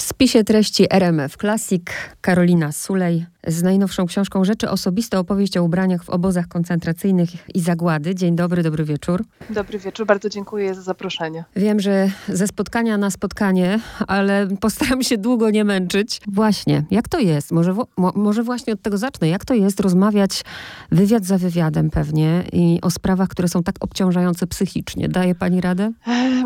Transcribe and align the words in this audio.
W 0.00 0.02
spisie 0.02 0.44
treści 0.44 0.86
RMF 0.90 1.36
Classic 1.36 1.82
Karolina 2.20 2.72
Sulej 2.72 3.26
z 3.46 3.62
najnowszą 3.62 4.06
książką 4.06 4.44
Rzeczy 4.44 4.70
Osobiste, 4.70 5.18
opowieść 5.18 5.56
o 5.56 5.62
ubraniach 5.62 6.04
w 6.04 6.10
obozach 6.10 6.48
koncentracyjnych 6.48 7.30
i 7.54 7.60
zagłady. 7.60 8.14
Dzień 8.14 8.36
dobry, 8.36 8.62
dobry 8.62 8.84
wieczór. 8.84 9.24
Dobry 9.50 9.78
wieczór, 9.78 10.06
bardzo 10.06 10.28
dziękuję 10.28 10.74
za 10.74 10.82
zaproszenie. 10.82 11.44
Wiem, 11.56 11.80
że 11.80 12.10
ze 12.28 12.46
spotkania 12.46 12.98
na 12.98 13.10
spotkanie, 13.10 13.80
ale 14.06 14.48
postaram 14.60 15.02
się 15.02 15.18
długo 15.18 15.50
nie 15.50 15.64
męczyć. 15.64 16.20
Właśnie, 16.26 16.84
jak 16.90 17.08
to 17.08 17.18
jest? 17.18 17.52
Może, 17.52 17.74
może 18.14 18.42
właśnie 18.42 18.72
od 18.72 18.82
tego 18.82 18.98
zacznę. 18.98 19.28
Jak 19.28 19.44
to 19.44 19.54
jest 19.54 19.80
rozmawiać 19.80 20.44
wywiad 20.92 21.24
za 21.24 21.38
wywiadem 21.38 21.90
pewnie 21.90 22.44
i 22.52 22.78
o 22.82 22.90
sprawach, 22.90 23.28
które 23.28 23.48
są 23.48 23.62
tak 23.62 23.74
obciążające 23.80 24.46
psychicznie? 24.46 25.08
Daje 25.08 25.34
pani 25.34 25.60
radę? 25.60 25.92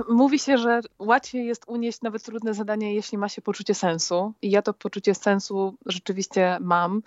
Mówi 0.09 0.39
się, 0.39 0.59
że 0.59 0.81
łatwiej 0.99 1.47
jest 1.47 1.65
unieść 1.67 2.03
nawet 2.03 2.23
trudne 2.23 2.55
zadanie, 2.55 2.95
jeśli 2.95 3.19
ma 3.19 3.29
się 3.29 3.43
poczucie 3.45 3.75
sensu. 3.75 4.33
I 4.43 4.51
ja 4.51 4.63
to 4.63 4.75
poczucie 4.75 5.15
sensu 5.15 5.75
rzeczywiście 5.87 6.59
mam. 6.61 7.03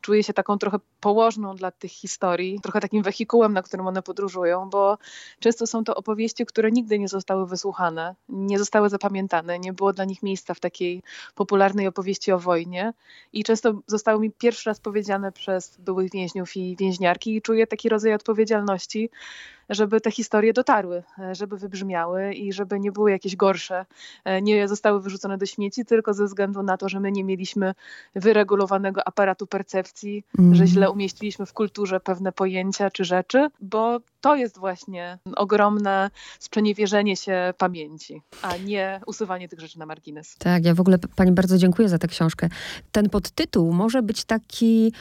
Czuję 0.00 0.22
się 0.22 0.32
taką 0.32 0.58
trochę 0.58 0.78
położną 1.00 1.56
dla 1.56 1.70
tych 1.70 1.90
historii, 1.90 2.60
trochę 2.62 2.80
takim 2.80 3.02
wehikułem, 3.02 3.52
na 3.52 3.62
którym 3.62 3.86
one 3.86 4.02
podróżują, 4.02 4.70
bo 4.70 4.98
często 5.40 5.66
są 5.66 5.84
to 5.84 5.94
opowieści, 5.94 6.46
które 6.46 6.70
nigdy 6.70 6.98
nie 6.98 7.08
zostały 7.08 7.46
wysłuchane, 7.46 8.14
nie 8.28 8.58
zostały 8.58 8.88
zapamiętane, 8.88 9.58
nie 9.58 9.72
było 9.72 9.92
dla 9.92 10.04
nich 10.04 10.22
miejsca 10.22 10.54
w 10.54 10.60
takiej 10.60 11.02
popularnej 11.34 11.86
opowieści 11.86 12.32
o 12.32 12.38
wojnie 12.38 12.92
i 13.32 13.44
często 13.44 13.74
zostały 13.86 14.20
mi 14.20 14.30
pierwszy 14.30 14.70
raz 14.70 14.80
powiedziane 14.80 15.32
przez 15.32 15.76
byłych 15.78 16.10
więźniów 16.12 16.56
i 16.56 16.76
więźniarki 16.76 17.36
i 17.36 17.42
czuję 17.42 17.66
taki 17.66 17.88
rodzaj 17.88 18.14
odpowiedzialności, 18.14 19.10
żeby 19.70 20.00
te 20.00 20.10
historie 20.10 20.52
dotarły, 20.52 21.02
żeby 21.32 21.56
wybrzmiały 21.56 22.34
i 22.34 22.52
żeby 22.52 22.80
nie 22.80 22.92
były 22.92 23.10
jakieś 23.10 23.36
gorsze, 23.36 23.86
nie 24.42 24.68
zostały 24.68 25.00
wyrzucone 25.00 25.38
do 25.38 25.46
śmieci 25.46 25.84
tylko 25.84 26.14
ze 26.14 26.24
względu 26.24 26.62
na 26.62 26.76
to, 26.76 26.88
że 26.88 27.00
my 27.00 27.12
nie 27.12 27.24
mieliśmy 27.24 27.74
wyregulowanego 28.14 29.08
aparatu 29.08 29.46
percepcji, 29.46 30.24
mm. 30.38 30.54
że 30.54 30.66
źle 30.66 30.90
umieściliśmy 30.90 31.46
w 31.46 31.52
kulturze 31.52 32.00
pewne 32.00 32.32
pojęcia 32.32 32.90
czy 32.90 33.04
rzeczy, 33.04 33.48
bo 33.60 34.00
to 34.20 34.36
jest 34.36 34.58
właśnie 34.58 35.18
ogromne 35.36 36.10
sprzeniewierzenie 36.38 37.16
się 37.16 37.54
pamięci, 37.58 38.22
a 38.42 38.56
nie 38.56 39.00
usuwanie 39.06 39.48
tych 39.48 39.60
rzeczy 39.60 39.78
na 39.78 39.86
margines. 39.86 40.36
Tak, 40.38 40.64
ja 40.64 40.74
w 40.74 40.80
ogóle 40.80 40.98
Pani 41.16 41.32
bardzo 41.32 41.58
dziękuję 41.58 41.88
za 41.88 41.98
tę 41.98 42.08
książkę. 42.08 42.48
Ten 42.92 43.10
podtytuł 43.10 43.72
może 43.72 44.02
być 44.02 44.24
taki, 44.24 44.92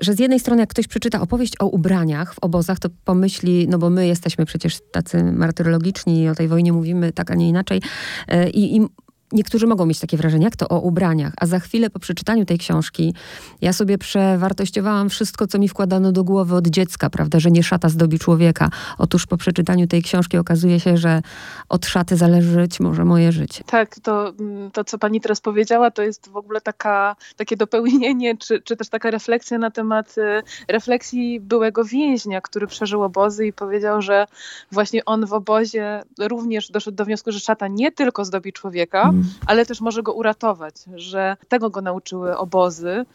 że 0.00 0.14
z 0.14 0.18
jednej 0.18 0.40
strony 0.40 0.62
jak 0.62 0.70
ktoś 0.70 0.86
przeczyta 0.86 1.20
opowieść 1.20 1.54
o 1.60 1.66
ubraniach 1.66 2.34
w 2.34 2.38
obozach, 2.38 2.78
to 2.78 2.88
pomyśli, 3.04 3.68
no 3.68 3.78
bo 3.78 3.90
my 3.90 4.06
jesteśmy 4.06 4.46
przecież 4.46 4.78
tacy 4.92 5.24
martyrologiczni 5.24 6.22
i 6.22 6.28
o 6.28 6.34
tej 6.34 6.48
wojnie 6.48 6.72
mówimy 6.72 7.12
tak, 7.12 7.30
a 7.30 7.34
nie 7.34 7.48
inaczej. 7.48 7.82
E, 8.28 8.50
I, 8.50 8.76
i 8.76 8.86
niektórzy 9.34 9.66
mogą 9.66 9.86
mieć 9.86 10.00
takie 10.00 10.16
wrażenie, 10.16 10.44
jak 10.44 10.56
to 10.56 10.68
o 10.68 10.80
ubraniach, 10.80 11.32
a 11.40 11.46
za 11.46 11.58
chwilę 11.58 11.90
po 11.90 11.98
przeczytaniu 11.98 12.44
tej 12.44 12.58
książki 12.58 13.14
ja 13.60 13.72
sobie 13.72 13.98
przewartościowałam 13.98 15.08
wszystko, 15.08 15.46
co 15.46 15.58
mi 15.58 15.68
wkładano 15.68 16.12
do 16.12 16.24
głowy 16.24 16.54
od 16.54 16.66
dziecka, 16.66 17.10
prawda, 17.10 17.40
że 17.40 17.50
nie 17.50 17.62
szata 17.62 17.88
zdobi 17.88 18.18
człowieka. 18.18 18.68
Otóż 18.98 19.26
po 19.26 19.36
przeczytaniu 19.36 19.86
tej 19.86 20.02
książki 20.02 20.38
okazuje 20.38 20.80
się, 20.80 20.96
że 20.96 21.22
od 21.68 21.86
szaty 21.86 22.16
zależeć 22.16 22.80
może 22.80 23.04
moje 23.04 23.32
życie. 23.32 23.64
Tak, 23.66 24.00
to, 24.02 24.32
to 24.72 24.84
co 24.84 24.98
pani 24.98 25.20
teraz 25.20 25.40
powiedziała, 25.40 25.90
to 25.90 26.02
jest 26.02 26.28
w 26.28 26.36
ogóle 26.36 26.60
taka, 26.60 27.16
takie 27.36 27.56
dopełnienie, 27.56 28.36
czy, 28.36 28.62
czy 28.62 28.76
też 28.76 28.88
taka 28.88 29.10
refleksja 29.10 29.58
na 29.58 29.70
temat 29.70 30.14
y, 30.18 30.42
refleksji 30.68 31.40
byłego 31.40 31.84
więźnia, 31.84 32.40
który 32.40 32.66
przeżył 32.66 33.02
obozy 33.02 33.46
i 33.46 33.52
powiedział, 33.52 34.02
że 34.02 34.26
właśnie 34.72 35.04
on 35.04 35.26
w 35.26 35.32
obozie 35.32 36.02
również 36.18 36.70
doszedł 36.70 36.96
do 36.96 37.04
wniosku, 37.04 37.32
że 37.32 37.40
szata 37.40 37.68
nie 37.68 37.92
tylko 37.92 38.24
zdobi 38.24 38.52
człowieka, 38.52 39.02
mm 39.02 39.23
ale 39.46 39.66
też 39.66 39.80
może 39.80 40.02
go 40.02 40.12
uratować, 40.12 40.74
że 40.94 41.36
tego 41.48 41.70
go 41.70 41.80
nauczyły 41.80 42.36
obozy. 42.36 43.06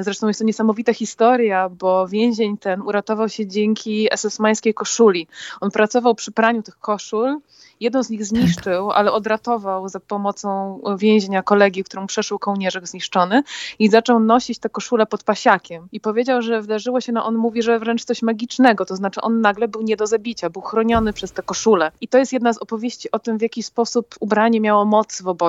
Zresztą 0.00 0.28
jest 0.28 0.40
to 0.40 0.46
niesamowita 0.46 0.94
historia, 0.94 1.68
bo 1.68 2.08
więzień 2.08 2.58
ten 2.58 2.82
uratował 2.82 3.28
się 3.28 3.46
dzięki 3.46 4.08
SS-mańskiej 4.16 4.74
koszuli. 4.74 5.26
On 5.60 5.70
pracował 5.70 6.14
przy 6.14 6.32
praniu 6.32 6.62
tych 6.62 6.78
koszul, 6.78 7.40
jedną 7.80 8.02
z 8.02 8.10
nich 8.10 8.24
zniszczył, 8.24 8.90
ale 8.90 9.12
odratował 9.12 9.88
za 9.88 10.00
pomocą 10.00 10.80
więźnia 10.98 11.42
kolegi, 11.42 11.84
którą 11.84 12.06
przeszył 12.06 12.38
kołnierzyk 12.38 12.88
zniszczony 12.88 13.42
i 13.78 13.88
zaczął 13.88 14.20
nosić 14.20 14.58
tę 14.58 14.68
koszulę 14.68 15.06
pod 15.06 15.24
pasiakiem. 15.24 15.88
I 15.92 16.00
powiedział, 16.00 16.42
że 16.42 16.60
wydarzyło 16.60 17.00
się, 17.00 17.12
no 17.12 17.24
on 17.24 17.34
mówi, 17.34 17.62
że 17.62 17.78
wręcz 17.78 18.04
coś 18.04 18.22
magicznego, 18.22 18.86
to 18.86 18.96
znaczy 18.96 19.20
on 19.20 19.40
nagle 19.40 19.68
był 19.68 19.82
nie 19.82 19.96
do 19.96 20.06
zabicia, 20.06 20.50
był 20.50 20.62
chroniony 20.62 21.12
przez 21.12 21.32
tę 21.32 21.42
koszulę. 21.42 21.92
I 22.00 22.08
to 22.08 22.18
jest 22.18 22.32
jedna 22.32 22.52
z 22.52 22.58
opowieści 22.58 23.10
o 23.10 23.18
tym, 23.18 23.38
w 23.38 23.42
jaki 23.42 23.62
sposób 23.62 24.14
ubranie 24.20 24.60
miało 24.60 24.84
moc 24.84 25.22
w 25.22 25.28
obozie. 25.28 25.45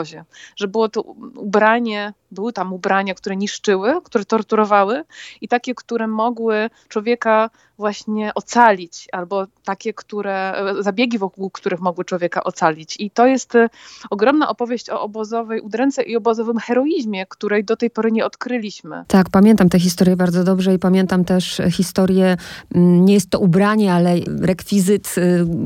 Że 0.55 0.67
było 0.67 0.89
to 0.89 1.01
ubranie, 1.01 2.13
były 2.31 2.53
tam 2.53 2.73
ubrania, 2.73 3.13
które 3.13 3.35
niszczyły, 3.35 4.01
które 4.03 4.25
torturowały 4.25 5.03
i 5.41 5.47
takie, 5.47 5.75
które 5.75 6.07
mogły 6.07 6.69
człowieka 6.89 7.49
właśnie 7.77 8.33
ocalić, 8.33 9.07
albo 9.11 9.47
takie, 9.63 9.93
które, 9.93 10.53
zabiegi 10.79 11.17
wokół 11.17 11.49
których 11.49 11.79
mogły 11.79 12.05
człowieka 12.05 12.43
ocalić. 12.43 12.95
I 12.99 13.11
to 13.11 13.27
jest 13.27 13.55
e, 13.55 13.69
ogromna 14.09 14.49
opowieść 14.49 14.89
o 14.89 15.01
obozowej 15.01 15.61
udręce 15.61 16.03
i 16.03 16.15
obozowym 16.15 16.57
heroizmie, 16.57 17.25
której 17.25 17.63
do 17.63 17.77
tej 17.77 17.89
pory 17.89 18.11
nie 18.11 18.25
odkryliśmy. 18.25 19.03
Tak, 19.07 19.29
pamiętam 19.29 19.69
tę 19.69 19.79
historię 19.79 20.15
bardzo 20.15 20.43
dobrze 20.43 20.73
i 20.73 20.79
pamiętam 20.79 21.25
też 21.25 21.61
historię, 21.71 22.37
mm, 22.75 23.05
nie 23.05 23.13
jest 23.13 23.29
to 23.29 23.39
ubranie, 23.39 23.93
ale 23.93 24.15
rekwizyt 24.41 25.15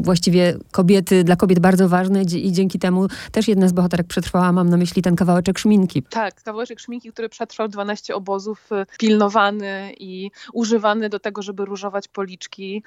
właściwie 0.02 0.58
kobiety, 0.72 1.24
dla 1.24 1.36
kobiet 1.36 1.60
bardzo 1.60 1.90
ważny 1.90 2.24
i 2.24 2.52
dzięki 2.52 2.80
temu 2.80 3.08
też 3.32 3.48
jedna 3.48 3.68
z 3.68 3.74
bohaterek 3.74 4.08
przetrwała, 4.08 4.52
mam 4.52 4.70
na 4.70 4.78
myśli 4.78 5.02
ten 5.02 5.16
kawałeczek 5.16 5.60
szminki. 5.60 6.04
Tak, 6.04 6.42
kawałeczek 6.52 6.80
szminki, 6.80 7.12
który 7.12 7.30
przetrwał 7.30 7.68
12 7.68 8.16
obozów, 8.16 8.72
y, 8.72 8.98
pilnowany 8.98 9.94
i 10.00 10.32
używany 10.54 11.10
do 11.10 11.20
tego, 11.20 11.42
żeby 11.42 11.66
różować 11.66 12.08
policzki, 12.08 12.84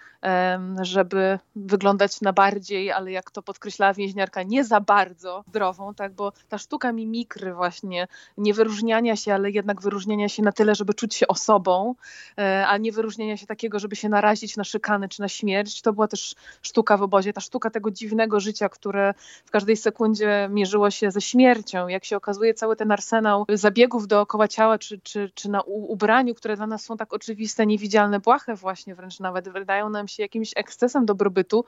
żeby 0.83 1.39
wyglądać 1.57 2.21
na 2.21 2.33
bardziej, 2.33 2.93
ale 2.93 3.13
jak 3.13 3.31
to 3.31 3.43
podkreślała 3.43 3.95
więźniarka, 3.95 4.43
nie 4.43 4.65
za 4.65 4.81
bardzo 4.81 5.45
zdrową, 5.49 5.95
tak, 5.95 6.13
bo 6.13 6.33
ta 6.49 6.59
sztuka 6.59 6.93
mimikry 6.93 7.55
właśnie, 7.55 8.09
nie 8.39 8.55
wyróżniania 8.55 9.17
się, 9.17 9.35
ale 9.35 9.51
jednak 9.51 9.83
wyróżniania 9.83 10.29
się 10.29 10.43
na 10.43 10.53
tyle, 10.53 10.75
żeby 10.75 10.95
czuć 10.95 11.15
się 11.15 11.27
osobą, 11.27 11.95
e, 12.39 12.67
a 12.67 12.77
nie 12.77 12.93
wyróżniania 12.93 13.37
się 13.37 13.47
takiego, 13.47 13.79
żeby 13.79 13.97
się 13.97 14.09
narazić 14.09 14.57
na 14.57 14.65
szykany 14.65 15.09
czy 15.09 15.21
na 15.21 15.29
śmierć, 15.29 15.83
to 15.83 15.93
była 15.93 16.09
też 16.09 16.35
sztuka 16.63 16.97
w 16.97 17.03
obozie, 17.03 17.33
ta 17.33 17.41
sztuka 17.41 17.71
tego 17.71 17.91
dziwnego 17.91 18.41
życia, 18.41 18.69
które 18.69 19.15
w 19.45 19.51
każdej 19.51 19.77
sekundzie 19.77 20.49
mierzyło 20.51 20.91
się 20.91 21.11
ze 21.11 21.21
śmiercią. 21.21 21.89
Jak 21.89 22.05
się 22.05 22.17
okazuje, 22.17 22.55
cały 22.55 22.77
ten 22.77 22.93
arsenał 22.93 23.45
zabiegów 23.57 24.07
dookoła 24.07 24.49
ciała, 24.49 24.79
czy, 24.79 25.01
czy, 25.01 25.31
czy 25.35 25.51
na 25.51 25.61
ubraniu, 25.63 26.35
które 26.35 26.57
dla 26.57 26.67
nas 26.67 26.85
są 26.85 26.97
tak 26.97 27.13
oczywiste, 27.13 27.67
niewidzialne, 27.67 28.21
błahe 28.21 28.55
właśnie 28.55 28.95
wręcz 28.95 29.21
nawet 29.21 29.49
wydają 29.49 29.91
nam 29.91 30.09
się 30.09 30.23
jakimś 30.23 30.51
ekscesem 30.57 31.07
dobrobytu, 31.07 31.65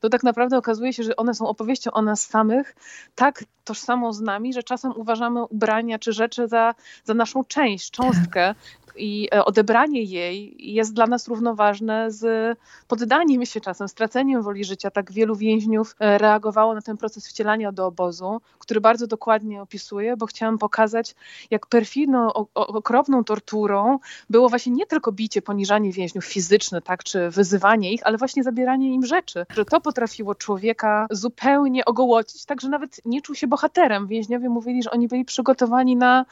to 0.00 0.08
tak 0.08 0.22
naprawdę 0.22 0.58
okazuje 0.58 0.92
się, 0.92 1.02
że 1.02 1.16
one 1.16 1.34
są 1.34 1.46
opowieścią 1.46 1.90
o 1.90 2.02
nas 2.02 2.26
samych, 2.26 2.76
tak 3.14 3.44
tożsamą 3.64 4.12
z 4.12 4.20
nami, 4.20 4.52
że 4.52 4.62
czasem 4.62 4.92
uważamy 4.96 5.44
ubrania 5.44 5.98
czy 5.98 6.12
rzeczy 6.12 6.48
za, 6.48 6.74
za 7.04 7.14
naszą 7.14 7.44
część, 7.44 7.90
cząstkę, 7.90 8.54
i 9.00 9.28
e, 9.34 9.44
odebranie 9.44 10.02
jej 10.02 10.54
jest 10.58 10.94
dla 10.94 11.06
nas 11.06 11.28
równoważne 11.28 12.10
z 12.10 12.58
poddaniem 12.88 13.46
się 13.46 13.60
czasem, 13.60 13.88
straceniem 13.88 14.42
woli 14.42 14.64
życia. 14.64 14.90
Tak 14.90 15.12
wielu 15.12 15.36
więźniów 15.36 15.96
e, 16.00 16.18
reagowało 16.18 16.74
na 16.74 16.82
ten 16.82 16.96
proces 16.96 17.28
wcielania 17.28 17.72
do 17.72 17.86
obozu, 17.86 18.40
który 18.58 18.80
bardzo 18.80 19.06
dokładnie 19.06 19.62
opisuję, 19.62 20.16
bo 20.16 20.26
chciałam 20.26 20.58
pokazać, 20.58 21.14
jak 21.50 21.66
perfidną, 21.66 22.32
okropną 22.54 23.24
torturą 23.24 23.98
było 24.30 24.48
właśnie 24.48 24.72
nie 24.72 24.86
tylko 24.86 25.12
bicie, 25.12 25.42
poniżanie 25.42 25.92
więźniów 25.92 26.24
fizyczne, 26.24 26.82
tak, 26.82 27.04
czy 27.04 27.30
wyzywanie 27.30 27.92
ich, 27.92 28.00
ale 28.04 28.18
właśnie 28.18 28.42
zabieranie 28.42 28.94
im 28.94 29.06
rzeczy. 29.06 29.46
Że 29.54 29.64
to 29.64 29.80
potrafiło 29.80 30.34
człowieka 30.34 31.06
zupełnie 31.10 31.84
ogołocić, 31.84 32.44
tak, 32.44 32.60
że 32.60 32.68
nawet 32.68 33.00
nie 33.04 33.22
czuł 33.22 33.34
się 33.34 33.46
bohaterem. 33.46 34.06
Więźniowie 34.06 34.48
mówili, 34.48 34.82
że 34.82 34.90
oni 34.90 35.08
byli 35.08 35.24
przygotowani 35.24 35.96
na 35.96 36.24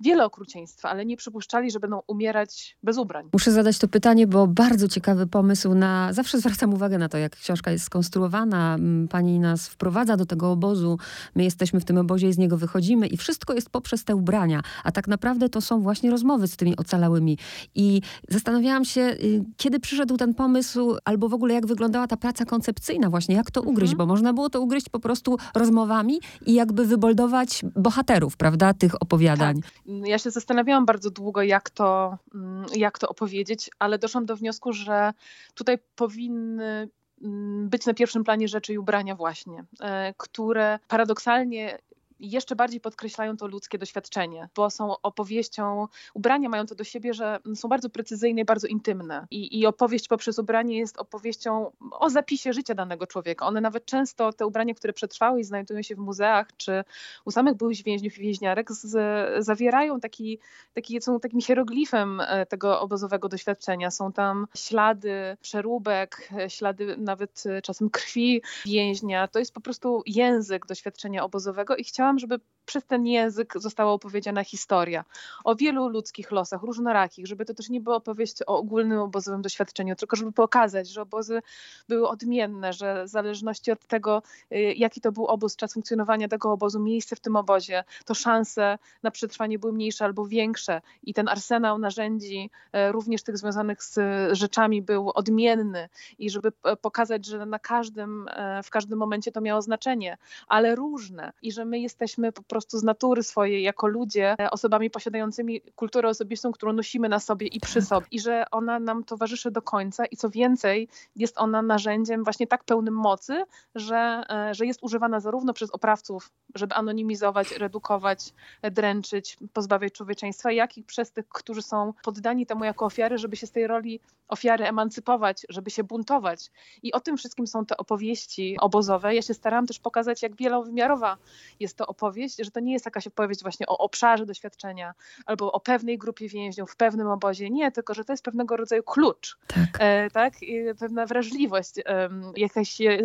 wiele 0.00 0.24
okrucieństwa, 0.24 0.90
ale 0.90 1.06
nie 1.06 1.16
przypuszczali, 1.16 1.70
że 1.70 1.80
będą 1.80 2.00
umierać 2.06 2.76
bez 2.82 2.98
ubrań. 2.98 3.28
Muszę 3.32 3.52
zadać 3.52 3.78
to 3.78 3.88
pytanie, 3.88 4.26
bo 4.26 4.46
bardzo 4.46 4.88
ciekawy 4.88 5.26
pomysł 5.26 5.74
na... 5.74 6.12
Zawsze 6.12 6.38
zwracam 6.38 6.74
uwagę 6.74 6.98
na 6.98 7.08
to, 7.08 7.18
jak 7.18 7.36
książka 7.36 7.70
jest 7.70 7.84
skonstruowana. 7.84 8.76
Pani 9.10 9.40
nas 9.40 9.68
wprowadza 9.68 10.16
do 10.16 10.26
tego 10.26 10.50
obozu, 10.50 10.98
my 11.34 11.44
jesteśmy 11.44 11.80
w 11.80 11.84
tym 11.84 11.98
obozie 11.98 12.28
i 12.28 12.32
z 12.32 12.38
niego 12.38 12.56
wychodzimy 12.56 13.06
i 13.06 13.16
wszystko 13.16 13.54
jest 13.54 13.70
poprzez 13.70 14.04
te 14.04 14.16
ubrania. 14.16 14.60
A 14.84 14.92
tak 14.92 15.08
naprawdę 15.08 15.48
to 15.48 15.60
są 15.60 15.80
właśnie 15.80 16.10
rozmowy 16.10 16.48
z 16.48 16.56
tymi 16.56 16.76
ocalałymi. 16.76 17.38
I 17.74 18.00
zastanawiałam 18.28 18.84
się, 18.84 19.00
y, 19.00 19.44
kiedy 19.56 19.80
przyszedł 19.80 20.16
ten 20.16 20.34
pomysł, 20.34 20.96
albo 21.04 21.28
w 21.28 21.34
ogóle 21.34 21.54
jak 21.54 21.66
wyglądała 21.66 22.06
ta 22.06 22.16
praca 22.16 22.44
koncepcyjna 22.44 23.10
właśnie, 23.10 23.34
jak 23.34 23.50
to 23.50 23.62
ugryźć, 23.62 23.92
mhm. 23.92 24.08
bo 24.08 24.14
można 24.14 24.32
było 24.32 24.50
to 24.50 24.60
ugryźć 24.60 24.88
po 24.88 25.00
prostu 25.00 25.36
rozmowami 25.54 26.20
i 26.46 26.54
jakby 26.54 26.86
wyboldować 26.86 27.64
bohaterów, 27.76 28.36
prawda, 28.36 28.74
tych 28.74 29.02
opowiadań. 29.02 29.60
Tak. 29.60 29.85
Ja 30.04 30.18
się 30.18 30.30
zastanawiałam 30.30 30.86
bardzo 30.86 31.10
długo, 31.10 31.42
jak 31.42 31.70
to, 31.70 32.18
mm, 32.34 32.66
jak 32.74 32.98
to 32.98 33.08
opowiedzieć, 33.08 33.70
ale 33.78 33.98
doszłam 33.98 34.26
do 34.26 34.36
wniosku, 34.36 34.72
że 34.72 35.12
tutaj 35.54 35.78
powinny 35.94 36.88
mm, 37.22 37.68
być 37.68 37.86
na 37.86 37.94
pierwszym 37.94 38.24
planie 38.24 38.48
rzeczy 38.48 38.72
i 38.72 38.78
ubrania 38.78 39.14
właśnie, 39.14 39.64
e, 39.80 40.14
które 40.16 40.78
paradoksalnie 40.88 41.78
jeszcze 42.20 42.56
bardziej 42.56 42.80
podkreślają 42.80 43.36
to 43.36 43.46
ludzkie 43.46 43.78
doświadczenie, 43.78 44.48
bo 44.56 44.70
są 44.70 45.00
opowieścią, 45.02 45.88
ubrania 46.14 46.48
mają 46.48 46.66
to 46.66 46.74
do 46.74 46.84
siebie, 46.84 47.14
że 47.14 47.38
są 47.54 47.68
bardzo 47.68 47.90
precyzyjne 47.90 48.40
i 48.40 48.44
bardzo 48.44 48.66
intymne. 48.66 49.26
I, 49.30 49.60
I 49.60 49.66
opowieść 49.66 50.08
poprzez 50.08 50.38
ubranie 50.38 50.78
jest 50.78 50.98
opowieścią 50.98 51.70
o 51.90 52.10
zapisie 52.10 52.52
życia 52.52 52.74
danego 52.74 53.06
człowieka. 53.06 53.46
One 53.46 53.60
nawet 53.60 53.86
często, 53.86 54.32
te 54.32 54.46
ubrania, 54.46 54.74
które 54.74 54.92
przetrwały 54.92 55.40
i 55.40 55.44
znajdują 55.44 55.82
się 55.82 55.94
w 55.94 55.98
muzeach, 55.98 56.46
czy 56.56 56.84
u 57.24 57.30
samych 57.30 57.54
byłych 57.54 57.82
więźniów 57.82 58.18
i 58.18 58.20
więźniarek, 58.20 58.72
z, 58.72 59.44
zawierają 59.44 60.00
taki, 60.00 60.38
taki, 60.74 61.02
są 61.02 61.20
takim 61.20 61.40
hieroglifem 61.40 62.20
e, 62.20 62.46
tego 62.46 62.80
obozowego 62.80 63.28
doświadczenia. 63.28 63.90
Są 63.90 64.12
tam 64.12 64.46
ślady 64.56 65.36
przeróbek, 65.40 66.28
ślady 66.48 66.96
nawet 66.98 67.42
e, 67.46 67.62
czasem 67.62 67.90
krwi 67.90 68.42
więźnia. 68.66 69.28
To 69.28 69.38
jest 69.38 69.54
po 69.54 69.60
prostu 69.60 70.02
język 70.06 70.66
doświadczenia 70.66 71.24
obozowego 71.24 71.76
i 71.76 71.84
chciałam, 71.84 72.05
żeby 72.18 72.38
przez 72.66 72.84
ten 72.84 73.06
język 73.06 73.54
została 73.56 73.92
opowiedziana 73.92 74.44
historia 74.44 75.04
o 75.44 75.54
wielu 75.54 75.88
ludzkich 75.88 76.30
losach, 76.30 76.62
różnorakich, 76.62 77.26
żeby 77.26 77.44
to 77.44 77.54
też 77.54 77.68
nie 77.68 77.80
była 77.80 77.96
opowieść 77.96 78.42
o 78.46 78.58
ogólnym 78.58 78.98
obozowym 78.98 79.42
doświadczeniu, 79.42 79.96
tylko 79.96 80.16
żeby 80.16 80.32
pokazać, 80.32 80.88
że 80.88 81.02
obozy 81.02 81.42
były 81.88 82.08
odmienne, 82.08 82.72
że 82.72 83.04
w 83.04 83.08
zależności 83.08 83.72
od 83.72 83.86
tego, 83.86 84.22
y, 84.52 84.56
jaki 84.76 85.00
to 85.00 85.12
był 85.12 85.26
obóz, 85.26 85.56
czas 85.56 85.72
funkcjonowania 85.72 86.28
tego 86.28 86.52
obozu, 86.52 86.80
miejsce 86.80 87.16
w 87.16 87.20
tym 87.20 87.36
obozie, 87.36 87.84
to 88.04 88.14
szanse 88.14 88.78
na 89.02 89.10
przetrwanie 89.10 89.58
były 89.58 89.72
mniejsze 89.72 90.04
albo 90.04 90.26
większe 90.26 90.80
i 91.02 91.14
ten 91.14 91.28
arsenał 91.28 91.78
narzędzi, 91.78 92.50
y, 92.88 92.92
również 92.92 93.22
tych 93.22 93.38
związanych 93.38 93.82
z 93.82 93.98
rzeczami 94.32 94.82
był 94.82 95.10
odmienny 95.14 95.88
i 96.18 96.30
żeby 96.30 96.52
pokazać, 96.80 97.26
że 97.26 97.46
na 97.46 97.58
każdym, 97.58 98.28
y, 98.28 98.62
w 98.62 98.70
każdym 98.70 98.98
momencie 98.98 99.32
to 99.32 99.40
miało 99.40 99.62
znaczenie, 99.62 100.18
ale 100.48 100.74
różne 100.74 101.32
i 101.42 101.52
że 101.52 101.64
my 101.64 101.78
jesteśmy 101.78 102.32
po 102.32 102.42
prostu 102.42 102.55
z 102.68 102.82
natury 102.82 103.22
swojej 103.22 103.62
jako 103.62 103.86
ludzie 103.86 104.34
e, 104.40 104.50
osobami 104.50 104.90
posiadającymi 104.90 105.60
kulturę 105.60 106.08
osobistą, 106.08 106.52
którą 106.52 106.72
nosimy 106.72 107.08
na 107.08 107.20
sobie 107.20 107.46
i 107.46 107.60
przy 107.60 107.82
sobie 107.82 108.06
i 108.10 108.20
że 108.20 108.44
ona 108.50 108.80
nam 108.80 109.04
towarzyszy 109.04 109.50
do 109.50 109.62
końca 109.62 110.06
i 110.06 110.16
co 110.16 110.30
więcej 110.30 110.88
jest 111.16 111.38
ona 111.38 111.62
narzędziem 111.62 112.24
właśnie 112.24 112.46
tak 112.46 112.64
pełnym 112.64 112.94
mocy, 112.94 113.44
że, 113.74 114.22
e, 114.30 114.54
że 114.54 114.66
jest 114.66 114.82
używana 114.82 115.20
zarówno 115.20 115.52
przez 115.52 115.70
oprawców, 115.70 116.30
żeby 116.54 116.74
anonimizować, 116.74 117.52
redukować, 117.52 118.34
dręczyć, 118.62 119.38
pozbawiać 119.52 119.92
człowieczeństwa, 119.92 120.52
jak 120.52 120.78
i 120.78 120.82
przez 120.82 121.12
tych, 121.12 121.28
którzy 121.28 121.62
są 121.62 121.92
poddani 122.04 122.46
temu 122.46 122.64
jako 122.64 122.86
ofiary, 122.86 123.18
żeby 123.18 123.36
się 123.36 123.46
z 123.46 123.50
tej 123.50 123.66
roli 123.66 124.00
ofiary 124.28 124.66
emancypować, 124.66 125.46
żeby 125.48 125.70
się 125.70 125.84
buntować. 125.84 126.50
I 126.82 126.92
o 126.92 127.00
tym 127.00 127.16
wszystkim 127.16 127.46
są 127.46 127.66
te 127.66 127.76
opowieści 127.76 128.56
obozowe. 128.60 129.14
Ja 129.14 129.22
się 129.22 129.34
starałam 129.34 129.66
też 129.66 129.78
pokazać, 129.78 130.22
jak 130.22 130.36
wielowymiarowa 130.36 131.16
jest 131.60 131.76
to 131.76 131.86
opowieść, 131.86 132.36
że 132.46 132.50
to 132.50 132.60
nie 132.60 132.72
jest 132.72 132.84
jakaś 132.84 133.06
opowieść 133.06 133.42
właśnie 133.42 133.66
o 133.66 133.78
obszarze 133.78 134.26
doświadczenia 134.26 134.94
albo 135.26 135.52
o 135.52 135.60
pewnej 135.60 135.98
grupie 135.98 136.28
więźniów 136.28 136.70
w 136.70 136.76
pewnym 136.76 137.08
obozie. 137.08 137.50
Nie, 137.50 137.72
tylko 137.72 137.94
że 137.94 138.04
to 138.04 138.12
jest 138.12 138.24
pewnego 138.24 138.56
rodzaju 138.56 138.82
klucz, 138.82 139.38
tak? 139.46 139.68
E, 139.78 140.10
tak? 140.10 140.42
I 140.42 140.64
pewna 140.78 141.06
wrażliwość, 141.06 141.78
e, 141.78 142.08
jakieś 142.36 142.80
e, 142.80 142.98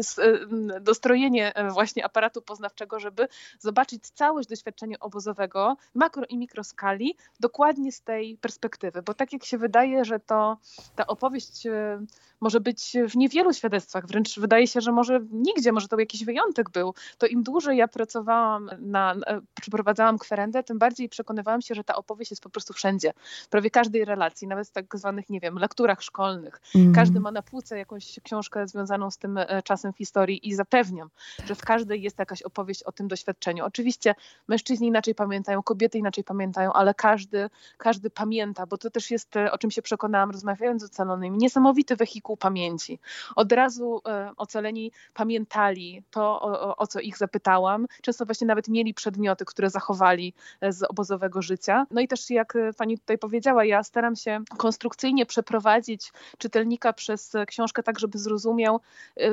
dostrojenie 0.82 1.54
właśnie 1.74 2.06
aparatu 2.06 2.42
poznawczego, 2.42 3.00
żeby 3.00 3.28
zobaczyć 3.60 4.10
całość 4.10 4.50
doświadczenia 4.50 4.98
obozowego, 5.00 5.78
makro 5.94 6.24
i 6.30 6.38
mikroskali, 6.38 7.18
dokładnie 7.40 7.92
z 7.92 8.02
tej 8.02 8.38
perspektywy. 8.38 9.02
Bo 9.02 9.14
tak 9.14 9.34
jak 9.34 9.46
się 9.46 9.58
wydaje, 9.58 10.06
że 10.06 10.20
to 10.20 10.58
ta 10.96 11.08
opowieść 11.08 11.66
e, 11.66 12.06
może 12.42 12.60
być 12.60 12.98
w 13.10 13.16
niewielu 13.16 13.54
świadectwach, 13.54 14.08
wręcz 14.08 14.40
wydaje 14.40 14.68
się, 14.68 14.82
że 14.82 14.92
może 14.92 15.20
nigdzie, 15.32 15.72
może 15.72 15.88
to 15.88 16.00
jakiś 16.00 16.26
wyjątek 16.26 16.70
był, 16.70 16.94
to 17.18 17.28
im 17.28 17.44
dłużej 17.44 17.78
ja 17.78 17.88
pracowałam, 17.88 18.70
na, 18.80 19.16
przeprowadzałam 19.62 20.18
kwerendę, 20.18 20.63
tym 20.63 20.80
bardziej 20.80 21.10
przekonywałam 21.10 21.62
się, 21.62 21.75
że 21.75 21.83
ta 21.83 21.95
opowieść 21.95 22.31
jest 22.31 22.44
po 22.44 22.50
prostu 22.50 22.74
wszędzie. 22.74 23.13
Prawie 23.50 23.69
każdej 23.69 24.06
relacji, 24.06 24.48
nawet 24.48 24.68
w 24.68 24.72
tak 24.72 24.98
zwanych, 24.98 25.30
nie 25.30 25.39
wiem, 25.39 25.57
lekturach 25.57 26.04
szkolnych. 26.04 26.62
Mm. 26.75 26.94
Każdy 26.94 27.19
ma 27.19 27.31
na 27.31 27.42
półce 27.42 27.78
jakąś 27.78 28.19
książkę 28.24 28.68
związaną 28.68 29.12
z 29.12 29.18
tym 29.18 29.38
e, 29.38 29.62
czasem 29.63 29.94
w 29.94 29.98
historii 29.98 30.48
i 30.48 30.56
zapewniam, 30.56 31.10
że 31.45 31.56
w 31.56 31.62
każdej 31.62 32.01
jest 32.01 32.19
jakaś 32.19 32.42
opowieść 32.42 32.83
o 32.83 32.92
tym 32.92 33.07
doświadczeniu. 33.07 33.66
Oczywiście 33.66 34.16
mężczyźni 34.48 34.88
inaczej 34.88 35.16
pamiętają, 35.16 35.63
kobiety 35.63 35.98
inaczej 35.98 36.24
pamiętają, 36.24 36.74
ale 36.74 36.94
każdy, 36.94 37.50
każdy 37.78 38.10
pamięta, 38.10 38.66
bo 38.66 38.78
to 38.78 38.89
też 38.89 39.12
jest, 39.12 39.36
o 39.51 39.57
czym 39.57 39.72
się 39.72 39.81
przekonałam 39.81 40.31
rozmawiając 40.31 40.81
z 40.81 40.86
ocalonymi, 40.86 41.38
niesamowity 41.38 41.95
wehikuł 41.95 42.38
pamięci. 42.38 43.00
Od 43.36 43.51
razu 43.51 44.01
e, 44.07 44.31
ocaleni 44.38 44.92
pamiętali 45.13 46.04
to, 46.12 46.42
o, 46.42 46.78
o, 46.78 46.88
co 46.88 47.00
ich 47.00 47.18
zapytałam. 47.18 47.88
Często 48.01 48.25
właśnie 48.25 48.48
nawet 48.48 48.68
mieli 48.68 48.94
przedmioty, 49.21 49.45
które 49.45 49.69
zachowali 49.69 50.33
e, 50.62 50.73
z 50.73 50.83
obozowego 50.83 51.41
życia. 51.41 51.85
No 51.91 52.01
i 52.01 52.07
też 52.07 52.29
jak 52.29 52.56
e, 52.56 52.73
pani 52.73 52.97
tutaj 52.97 53.18
powiedziała, 53.18 53.65
ja 53.65 53.83
staram 53.83 54.15
się 54.15 54.39
konstrukcyjnie 54.57 55.25
przeprowadzić 55.25 56.12
czytelnika 56.38 56.94
przez 56.94 57.33
książkę 57.47 57.83
tak, 57.83 58.00
żeby 58.00 58.18
zrozumiał 58.18 58.79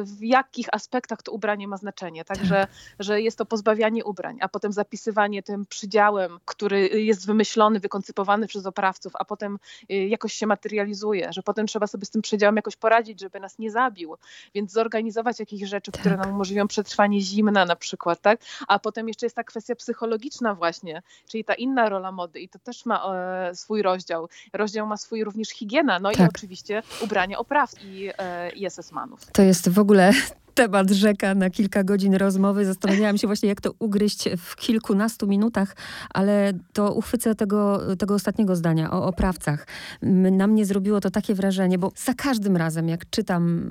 w 0.02 0.22
jakich 0.22 0.66
aspektach 0.72 1.22
to 1.22 1.32
ubranie 1.32 1.68
ma 1.68 1.76
znaczenie. 1.76 2.24
Także, 2.24 2.54
tak. 2.60 2.70
że 3.00 3.20
jest 3.20 3.38
to 3.38 3.46
pozbawianie 3.46 4.04
ubrań, 4.04 4.38
a 4.40 4.48
potem 4.48 4.72
zapisywanie 4.72 5.42
tym 5.42 5.66
przydziałem, 5.66 6.38
który 6.44 6.88
jest 6.88 7.26
wymyślony, 7.26 7.80
wykoncypowany 7.80 8.46
przez 8.46 8.66
oprawców, 8.66 9.12
a 9.18 9.24
potem 9.24 9.58
jakoś 9.88 10.32
się 10.32 10.46
materializuje, 10.46 11.32
że 11.32 11.42
potem 11.42 11.66
trzeba 11.66 11.86
sobie 11.86 12.06
z 12.06 12.10
tym 12.10 12.22
przydziałem 12.22 12.56
jakoś 12.56 12.76
poradzić, 12.76 13.20
żeby 13.20 13.40
nas 13.40 13.58
nie 13.58 13.70
zabił, 13.70 14.16
więc 14.54 14.72
zorganizować 14.72 15.40
jakieś 15.40 15.68
rzeczy, 15.68 15.92
tak. 15.92 16.00
które 16.00 16.16
nam 16.16 16.34
umożliwią 16.34 16.68
przetrwanie 16.68 17.20
zimna 17.20 17.64
na 17.64 17.76
przykład, 17.76 18.20
tak? 18.20 18.40
A 18.68 18.78
potem 18.78 19.08
jeszcze 19.08 19.26
jest 19.26 19.36
ta 19.36 19.44
kwestia 19.44 19.74
psychologiczna 19.78 20.54
właśnie, 20.54 21.02
czyli 21.28 21.44
ta 21.44 21.54
inna 21.54 21.88
rola 21.88 22.12
mody 22.12 22.40
i 22.40 22.48
to 22.48 22.58
też 22.58 22.86
ma 22.86 23.14
e, 23.14 23.54
swój 23.54 23.82
rozdział. 23.82 24.28
Rozdział 24.52 24.86
ma 24.86 24.96
swój 24.96 25.24
również 25.24 25.48
higiena, 25.48 25.98
no 25.98 26.10
tak. 26.10 26.20
i 26.20 26.22
oczywiście 26.36 26.82
ubranie 27.00 27.38
opraw 27.38 27.70
i, 27.84 28.10
e, 28.18 28.50
i 28.50 28.66
SS-manów. 28.70 29.20
To 29.32 29.42
jest 29.42 29.68
w 29.68 29.78
ogóle 29.78 30.12
temat 30.58 30.90
rzeka 30.90 31.34
na 31.34 31.50
kilka 31.50 31.84
godzin 31.84 32.14
rozmowy. 32.14 32.64
Zastanawiałam 32.64 33.18
się 33.18 33.26
właśnie, 33.26 33.48
jak 33.48 33.60
to 33.60 33.74
ugryźć 33.78 34.28
w 34.38 34.56
kilkunastu 34.56 35.26
minutach, 35.26 35.76
ale 36.14 36.52
to 36.72 36.94
uchwycę 36.94 37.34
tego, 37.34 37.80
tego 37.96 38.14
ostatniego 38.14 38.56
zdania 38.56 38.90
o 38.90 39.06
oprawcach. 39.06 39.66
Na 40.02 40.46
mnie 40.46 40.66
zrobiło 40.66 41.00
to 41.00 41.10
takie 41.10 41.34
wrażenie, 41.34 41.78
bo 41.78 41.92
za 41.96 42.14
każdym 42.14 42.56
razem, 42.56 42.88
jak 42.88 43.10
czytam 43.10 43.70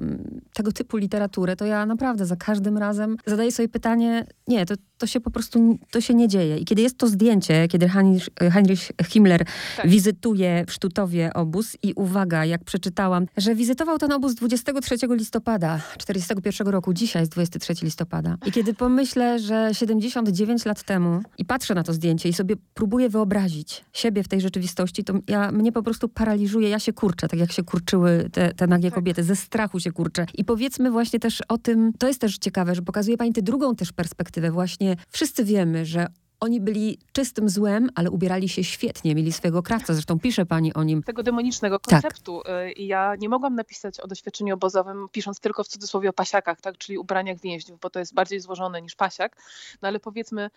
tego 0.53 0.71
typu 0.71 0.97
literaturę, 0.97 1.55
to 1.55 1.65
ja 1.65 1.85
naprawdę 1.85 2.25
za 2.25 2.35
każdym 2.35 2.77
razem 2.77 3.17
zadaję 3.25 3.51
sobie 3.51 3.69
pytanie, 3.69 4.25
nie, 4.47 4.65
to, 4.65 4.75
to 4.97 5.07
się 5.07 5.19
po 5.19 5.31
prostu 5.31 5.77
to 5.91 6.01
się 6.01 6.13
nie 6.13 6.27
dzieje. 6.27 6.57
I 6.57 6.65
kiedy 6.65 6.81
jest 6.81 6.97
to 6.97 7.07
zdjęcie, 7.07 7.67
kiedy 7.67 7.89
Heinrich, 7.89 8.29
Heinrich 8.51 8.91
Himmler 9.07 9.45
tak. 9.77 9.87
wizytuje 9.87 10.65
w 10.67 10.71
Sztutowie 10.71 11.33
obóz 11.33 11.77
i 11.83 11.93
uwaga, 11.93 12.45
jak 12.45 12.63
przeczytałam, 12.63 13.25
że 13.37 13.55
wizytował 13.55 13.97
ten 13.97 14.11
obóz 14.11 14.35
23 14.35 14.95
listopada 15.09 15.77
1941 15.77 16.67
roku, 16.67 16.76
roku, 16.77 16.93
dzisiaj 16.93 17.21
jest 17.21 17.31
23 17.31 17.73
listopada. 17.83 18.37
I 18.45 18.51
kiedy 18.51 18.73
pomyślę, 18.73 19.39
że 19.39 19.69
79 19.73 20.65
lat 20.65 20.83
temu 20.83 21.21
i 21.37 21.45
patrzę 21.45 21.75
na 21.75 21.83
to 21.83 21.93
zdjęcie 21.93 22.29
i 22.29 22.33
sobie 22.33 22.55
próbuję 22.73 23.09
wyobrazić 23.09 23.85
siebie 23.93 24.23
w 24.23 24.27
tej 24.27 24.41
rzeczywistości, 24.41 25.03
to 25.03 25.13
ja, 25.27 25.51
mnie 25.51 25.71
po 25.71 25.83
prostu 25.83 26.09
paraliżuje, 26.09 26.69
ja 26.69 26.79
się 26.79 26.93
kurczę, 26.93 27.27
tak 27.27 27.39
jak 27.39 27.51
się 27.51 27.63
kurczyły 27.63 28.29
te, 28.31 28.53
te 28.53 28.67
nagie 28.67 28.89
tak. 28.89 28.95
kobiety, 28.95 29.23
ze 29.23 29.35
strachu 29.35 29.79
się 29.79 29.91
kurczę. 29.91 30.25
I 30.33 30.45
powiedzmy 30.45 30.91
właśnie 30.91 31.19
też 31.19 31.41
o 31.47 31.57
tym, 31.57 31.93
to 31.99 32.07
jest 32.07 32.21
też 32.21 32.37
ciekawe, 32.37 32.75
że 32.75 32.81
pokazuje 32.81 33.17
pani 33.17 33.33
tę 33.33 33.41
drugą 33.41 33.75
też 33.75 33.91
perspektywę, 33.91 34.51
właśnie 34.51 34.95
wszyscy 35.09 35.43
wiemy, 35.43 35.85
że 35.85 36.07
oni 36.39 36.61
byli 36.61 36.99
czystym 37.11 37.49
złem, 37.49 37.89
ale 37.95 38.11
ubierali 38.11 38.49
się 38.49 38.63
świetnie, 38.63 39.15
mieli 39.15 39.31
swojego 39.33 39.63
krawca. 39.63 39.93
Zresztą 39.93 40.19
pisze 40.19 40.45
pani 40.45 40.73
o 40.73 40.83
nim. 40.83 41.03
Tego 41.03 41.23
demonicznego 41.23 41.79
tak. 41.79 41.89
konceptu. 41.89 42.41
Tak. 42.45 42.77
I 42.77 42.87
ja 42.87 43.15
nie 43.15 43.29
mogłam 43.29 43.55
napisać 43.55 43.99
o 43.99 44.07
doświadczeniu 44.07 44.53
obozowym, 44.53 45.07
pisząc 45.11 45.39
tylko 45.39 45.63
w 45.63 45.67
cudzysłowie 45.67 46.09
o 46.09 46.13
pasiakach, 46.13 46.61
tak? 46.61 46.77
czyli 46.77 46.97
ubraniach 46.97 47.39
więźniów, 47.39 47.79
bo 47.79 47.89
to 47.89 47.99
jest 47.99 48.13
bardziej 48.13 48.39
złożone 48.39 48.81
niż 48.81 48.95
pasiak. 48.95 49.35
No 49.81 49.87
ale 49.87 49.99
powiedzmy 49.99 50.49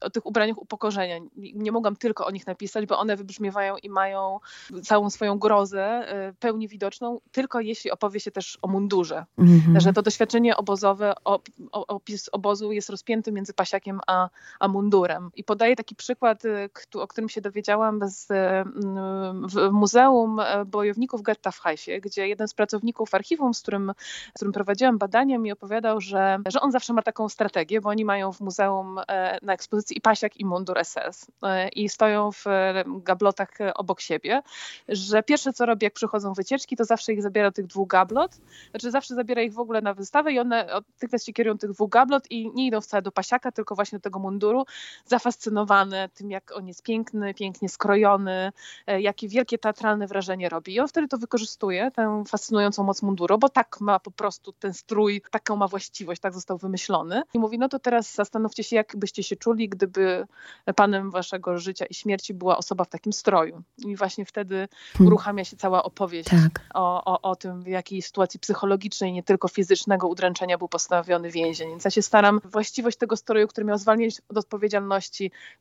o 0.00 0.10
tych 0.10 0.26
ubraniach 0.26 0.58
upokorzenia. 0.58 1.18
Nie 1.36 1.72
mogłam 1.72 1.96
tylko 1.96 2.26
o 2.26 2.30
nich 2.30 2.46
napisać, 2.46 2.86
bo 2.86 2.98
one 2.98 3.16
wybrzmiewają 3.16 3.76
i 3.76 3.90
mają 3.90 4.38
całą 4.82 5.10
swoją 5.10 5.38
grozę 5.38 5.82
e, 5.82 6.32
pełni 6.40 6.68
widoczną, 6.68 7.20
tylko 7.32 7.60
jeśli 7.60 7.90
opowie 7.90 8.20
się 8.20 8.30
też 8.30 8.58
o 8.62 8.68
mundurze. 8.68 9.24
Mhm. 9.38 9.80
Że 9.80 9.92
to 9.92 10.02
doświadczenie 10.02 10.56
obozowe, 10.56 11.14
opis 11.72 12.28
obozu 12.32 12.72
jest 12.72 12.90
rozpięty 12.90 13.32
między 13.32 13.54
pasiakiem 13.54 14.00
a, 14.06 14.28
a 14.60 14.68
mundurem. 14.68 15.19
I 15.36 15.44
podaję 15.44 15.76
taki 15.76 15.94
przykład, 15.94 16.42
o 16.94 17.06
którym 17.06 17.28
się 17.28 17.40
dowiedziałam 17.40 18.00
z, 18.04 18.26
w 19.52 19.70
Muzeum 19.72 20.40
Bojowników 20.66 21.22
Getta 21.22 21.50
w 21.50 21.58
Hajsie, 21.58 22.00
gdzie 22.00 22.28
jeden 22.28 22.48
z 22.48 22.54
pracowników 22.54 23.14
archiwum, 23.14 23.54
z 23.54 23.62
którym, 23.62 23.92
z 24.28 24.34
którym 24.34 24.52
prowadziłam 24.52 24.98
badania, 24.98 25.38
mi 25.38 25.52
opowiadał, 25.52 26.00
że, 26.00 26.38
że 26.46 26.60
on 26.60 26.72
zawsze 26.72 26.92
ma 26.92 27.02
taką 27.02 27.28
strategię, 27.28 27.80
bo 27.80 27.88
oni 27.88 28.04
mają 28.04 28.32
w 28.32 28.40
muzeum 28.40 29.00
na 29.42 29.52
ekspozycji 29.52 29.98
i 29.98 30.00
pasiak, 30.00 30.36
i 30.36 30.44
mundur 30.44 30.78
SS. 30.84 31.26
I 31.76 31.88
stoją 31.88 32.32
w 32.32 32.44
gablotach 32.86 33.50
obok 33.74 34.00
siebie, 34.00 34.42
że 34.88 35.22
pierwsze 35.22 35.52
co 35.52 35.66
robi, 35.66 35.84
jak 35.84 35.92
przychodzą 35.92 36.32
wycieczki, 36.32 36.76
to 36.76 36.84
zawsze 36.84 37.12
ich 37.12 37.22
zabiera 37.22 37.50
tych 37.50 37.66
dwóch 37.66 37.88
gablot, 37.88 38.40
znaczy 38.70 38.90
zawsze 38.90 39.14
zabiera 39.14 39.42
ich 39.42 39.52
w 39.52 39.58
ogóle 39.58 39.80
na 39.80 39.94
wystawę 39.94 40.32
i 40.32 40.38
one 40.38 40.66
natychmiast 40.92 41.26
się 41.26 41.32
kierują 41.32 41.58
tych 41.58 41.70
dwóch 41.70 41.90
gablot 41.90 42.30
i 42.30 42.50
nie 42.54 42.66
idą 42.66 42.80
wcale 42.80 43.02
do 43.02 43.12
pasiaka, 43.12 43.52
tylko 43.52 43.74
właśnie 43.74 43.98
do 43.98 44.02
tego 44.02 44.18
munduru, 44.18 44.64
zafascynowane 45.10 46.08
tym, 46.08 46.30
jak 46.30 46.56
on 46.56 46.66
jest 46.66 46.82
piękny, 46.82 47.34
pięknie 47.34 47.68
skrojony, 47.68 48.52
e, 48.86 49.00
jakie 49.00 49.28
wielkie 49.28 49.58
teatralne 49.58 50.06
wrażenie 50.06 50.48
robi. 50.48 50.74
I 50.74 50.80
on 50.80 50.88
wtedy 50.88 51.08
to 51.08 51.18
wykorzystuje, 51.18 51.90
tę 51.90 52.22
fascynującą 52.28 52.84
moc 52.84 53.02
munduru, 53.02 53.38
bo 53.38 53.48
tak 53.48 53.80
ma 53.80 53.98
po 53.98 54.10
prostu 54.10 54.52
ten 54.52 54.74
strój, 54.74 55.22
taką 55.30 55.56
ma 55.56 55.68
właściwość, 55.68 56.20
tak 56.20 56.34
został 56.34 56.58
wymyślony. 56.58 57.22
I 57.34 57.38
mówi, 57.38 57.58
no 57.58 57.68
to 57.68 57.78
teraz 57.78 58.14
zastanówcie 58.14 58.64
się, 58.64 58.76
jak 58.76 58.96
byście 58.96 59.22
się 59.22 59.36
czuli, 59.36 59.68
gdyby 59.68 60.26
panem 60.76 61.10
waszego 61.10 61.58
życia 61.58 61.86
i 61.86 61.94
śmierci 61.94 62.34
była 62.34 62.56
osoba 62.58 62.84
w 62.84 62.88
takim 62.88 63.12
stroju. 63.12 63.62
I 63.78 63.96
właśnie 63.96 64.24
wtedy 64.24 64.68
hmm. 64.92 65.06
uruchamia 65.06 65.44
się 65.44 65.56
cała 65.56 65.82
opowieść 65.82 66.30
tak. 66.30 66.66
o, 66.74 67.04
o, 67.04 67.20
o 67.30 67.36
tym, 67.36 67.62
w 67.62 67.66
jakiej 67.66 68.02
sytuacji 68.02 68.40
psychologicznej, 68.40 69.12
nie 69.12 69.22
tylko 69.22 69.48
fizycznego 69.48 70.08
udręczenia 70.08 70.58
był 70.58 70.68
postawiony 70.68 71.30
więzień. 71.30 71.70
Więc 71.70 71.84
ja 71.84 71.90
się 71.90 72.02
staram 72.02 72.40
właściwość 72.44 72.98
tego 72.98 73.16
stroju, 73.16 73.48
który 73.48 73.66
miał 73.66 73.78
zwalniać 73.78 74.20
od 74.28 74.36
odpowiedzialności, 74.36 74.99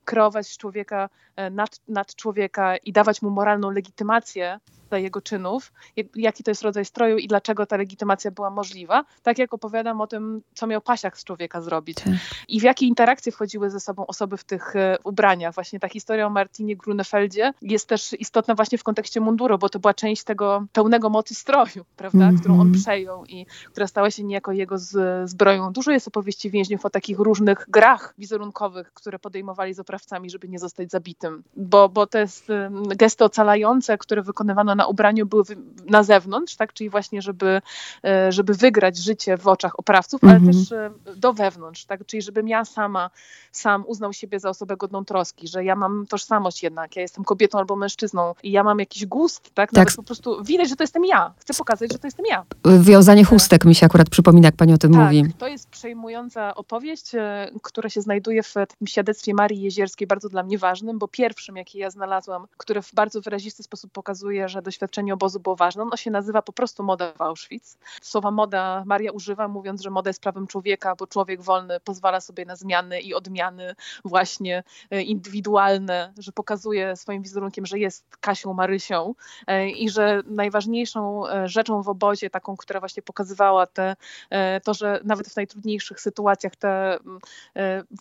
kreować 0.06 0.58
człowieka 0.58 1.10
e, 1.36 1.50
nad, 1.50 1.80
nad 1.88 2.16
człowieka 2.16 2.78
i 2.78 2.94
dawać 2.94 3.22
mu 3.22 3.30
moralną 3.30 3.72
legitymację 3.72 4.60
jego 4.98 5.22
czynów, 5.22 5.72
jaki 6.16 6.44
to 6.44 6.52
jest 6.52 6.62
rodzaj 6.62 6.86
stroju 6.86 7.18
i 7.18 7.28
dlaczego 7.28 7.66
ta 7.66 7.78
legitymacja 7.78 8.32
była 8.32 8.50
możliwa, 8.50 9.06
tak 9.24 9.38
jak 9.38 9.54
opowiadam 9.54 10.02
o 10.02 10.08
tym, 10.08 10.42
co 10.54 10.68
miał 10.68 10.82
pasiak 10.82 11.18
z 11.18 11.24
człowieka 11.24 11.62
zrobić 11.62 11.98
tak. 11.98 12.14
i 12.48 12.60
w 12.60 12.64
jakie 12.64 12.86
interakcje 12.86 13.32
wchodziły 13.32 13.70
ze 13.70 13.80
sobą 13.80 14.08
osoby 14.08 14.38
w 14.38 14.44
tych 14.44 14.76
e, 14.76 14.98
ubraniach. 15.04 15.54
Właśnie 15.54 15.80
ta 15.80 15.90
historia 15.90 16.28
o 16.28 16.30
Martinie 16.30 16.76
Grunefeldzie 16.76 17.54
jest 17.62 17.88
też 17.88 18.14
istotna 18.20 18.56
właśnie 18.56 18.78
w 18.78 18.84
kontekście 18.84 19.22
munduru, 19.22 19.58
bo 19.58 19.70
to 19.70 19.80
była 19.80 19.94
część 19.94 20.24
tego 20.24 20.66
pełnego 20.74 21.10
mocy 21.10 21.36
stroju, 21.36 21.86
prawda, 21.96 22.24
mm 22.24 22.36
-hmm. 22.36 22.40
którą 22.40 22.60
on 22.60 22.72
przejął 22.72 23.26
i 23.26 23.46
która 23.72 23.88
stała 23.88 24.12
się 24.12 24.24
niejako 24.24 24.52
jego 24.52 24.78
z, 24.78 25.30
zbroją. 25.30 25.74
Dużo 25.74 25.92
jest 25.92 26.08
opowieści 26.08 26.50
więźniów 26.50 26.86
o 26.86 26.90
takich 26.90 27.20
różnych 27.20 27.66
grach 27.70 28.14
wizerunkowych, 28.18 28.94
które 28.94 29.20
podejmowali 29.20 29.74
z 29.74 29.80
oprawcami, 29.80 30.30
żeby 30.30 30.48
nie 30.48 30.60
zostać 30.60 30.92
zabitym, 30.92 31.44
bo, 31.56 31.90
bo 31.90 32.08
to 32.08 32.18
jest 32.18 32.48
gesty 32.96 33.24
ocalające, 33.24 33.98
które 33.98 34.22
wykonywano 34.22 34.76
na 34.80 34.88
ubraniu 34.88 35.26
były 35.26 35.44
na 35.86 36.04
zewnątrz, 36.04 36.56
tak? 36.56 36.74
czyli 36.74 36.90
właśnie, 36.90 37.22
żeby, 37.22 37.62
e, 38.06 38.32
żeby 38.32 38.54
wygrać 38.54 38.98
życie 38.98 39.38
w 39.38 39.48
oczach 39.48 39.80
oprawców, 39.80 40.24
ale 40.24 40.36
mhm. 40.36 40.54
też 40.54 40.72
e, 40.72 40.92
do 41.16 41.34
wewnątrz, 41.34 41.86
tak? 41.86 42.06
czyli 42.06 42.22
żebym 42.22 42.48
ja 42.48 42.66
sama, 42.66 43.10
sam 43.52 43.84
uznał 43.88 44.14
siebie 44.14 44.40
za 44.40 44.50
osobę 44.50 44.78
godną 44.78 45.06
troski, 45.06 45.48
że 45.48 45.64
ja 45.64 45.76
mam 45.76 46.06
tożsamość 46.10 46.64
jednak, 46.64 46.96
ja 46.96 47.02
jestem 47.02 47.24
kobietą 47.24 47.58
albo 47.58 47.76
mężczyzną 47.76 48.34
i 48.44 48.52
ja 48.52 48.64
mam 48.64 48.80
jakiś 48.80 49.06
gust, 49.06 49.52
tak? 49.54 49.74
Nawet 49.74 49.90
tak. 49.90 49.96
po 49.96 50.04
prostu 50.04 50.44
widać, 50.44 50.70
że 50.70 50.76
to 50.76 50.84
jestem 50.84 51.06
ja. 51.06 51.34
Chcę 51.38 51.54
pokazać, 51.54 51.92
że 51.92 52.00
to 52.00 52.08
jestem 52.08 52.26
ja. 52.26 52.46
Wiązanie 52.80 53.24
chustek 53.24 53.66
mi 53.66 53.76
się 53.76 53.86
akurat 53.86 54.10
przypomina, 54.10 54.48
jak 54.48 54.56
pani 54.56 54.74
o 54.74 54.78
tym 54.78 54.94
tak, 54.94 55.02
mówi. 55.02 55.34
to 55.38 55.48
jest 55.48 55.70
przejmująca 55.70 56.56
opowieść, 56.56 57.16
e, 57.16 57.52
która 57.62 57.90
się 57.90 58.02
znajduje 58.02 58.44
w 58.44 58.54
takim 58.54 58.88
świadectwie 58.88 59.34
Marii 59.34 59.62
Jezierskiej, 59.62 60.08
bardzo 60.08 60.30
dla 60.30 60.44
mnie 60.44 60.58
ważnym, 60.58 61.00
bo 61.00 61.08
pierwszym, 61.08 61.58
jaki 61.58 61.78
ja 61.78 61.90
znalazłam, 61.90 62.46
które 62.58 62.82
w 62.82 62.94
bardzo 62.94 63.22
wyrazisty 63.22 63.64
sposób 63.64 63.92
pokazuje, 63.92 64.50
że 64.50 64.62
doświadczenie 64.70 65.14
obozu 65.14 65.40
było 65.40 65.56
ważne. 65.56 65.84
Ono 65.84 65.98
się 65.98 66.12
nazywa 66.12 66.42
po 66.42 66.54
prostu 66.54 66.84
moda 66.84 67.14
w 67.14 67.22
Auschwitz. 67.22 67.78
Słowa 68.02 68.32
moda 68.32 68.84
Maria 68.86 69.12
używa, 69.12 69.48
mówiąc, 69.48 69.82
że 69.82 69.90
moda 69.90 70.10
jest 70.10 70.22
prawem 70.22 70.48
człowieka, 70.48 70.96
bo 70.96 71.08
człowiek 71.08 71.42
wolny 71.42 71.80
pozwala 71.80 72.22
sobie 72.22 72.46
na 72.46 72.56
zmiany 72.56 73.02
i 73.02 73.14
odmiany 73.14 73.76
właśnie 74.06 74.64
e, 74.92 75.02
indywidualne, 75.02 76.14
że 76.18 76.32
pokazuje 76.32 76.96
swoim 76.96 77.22
wizerunkiem, 77.22 77.66
że 77.66 77.80
jest 77.80 78.18
Kasią 78.20 78.54
Marysią 78.54 79.14
e, 79.48 79.70
i 79.70 79.90
że 79.90 80.22
najważniejszą 80.26 81.28
e, 81.28 81.48
rzeczą 81.48 81.82
w 81.82 81.90
obozie, 81.90 82.30
taką, 82.30 82.58
która 82.58 82.80
właśnie 82.80 83.04
pokazywała 83.04 83.68
te, 83.68 83.96
to, 84.64 84.74
że 84.74 85.00
nawet 85.04 85.28
w 85.28 85.36
najtrudniejszych 85.36 86.02
sytuacjach 86.02 86.56
te 86.56 87.00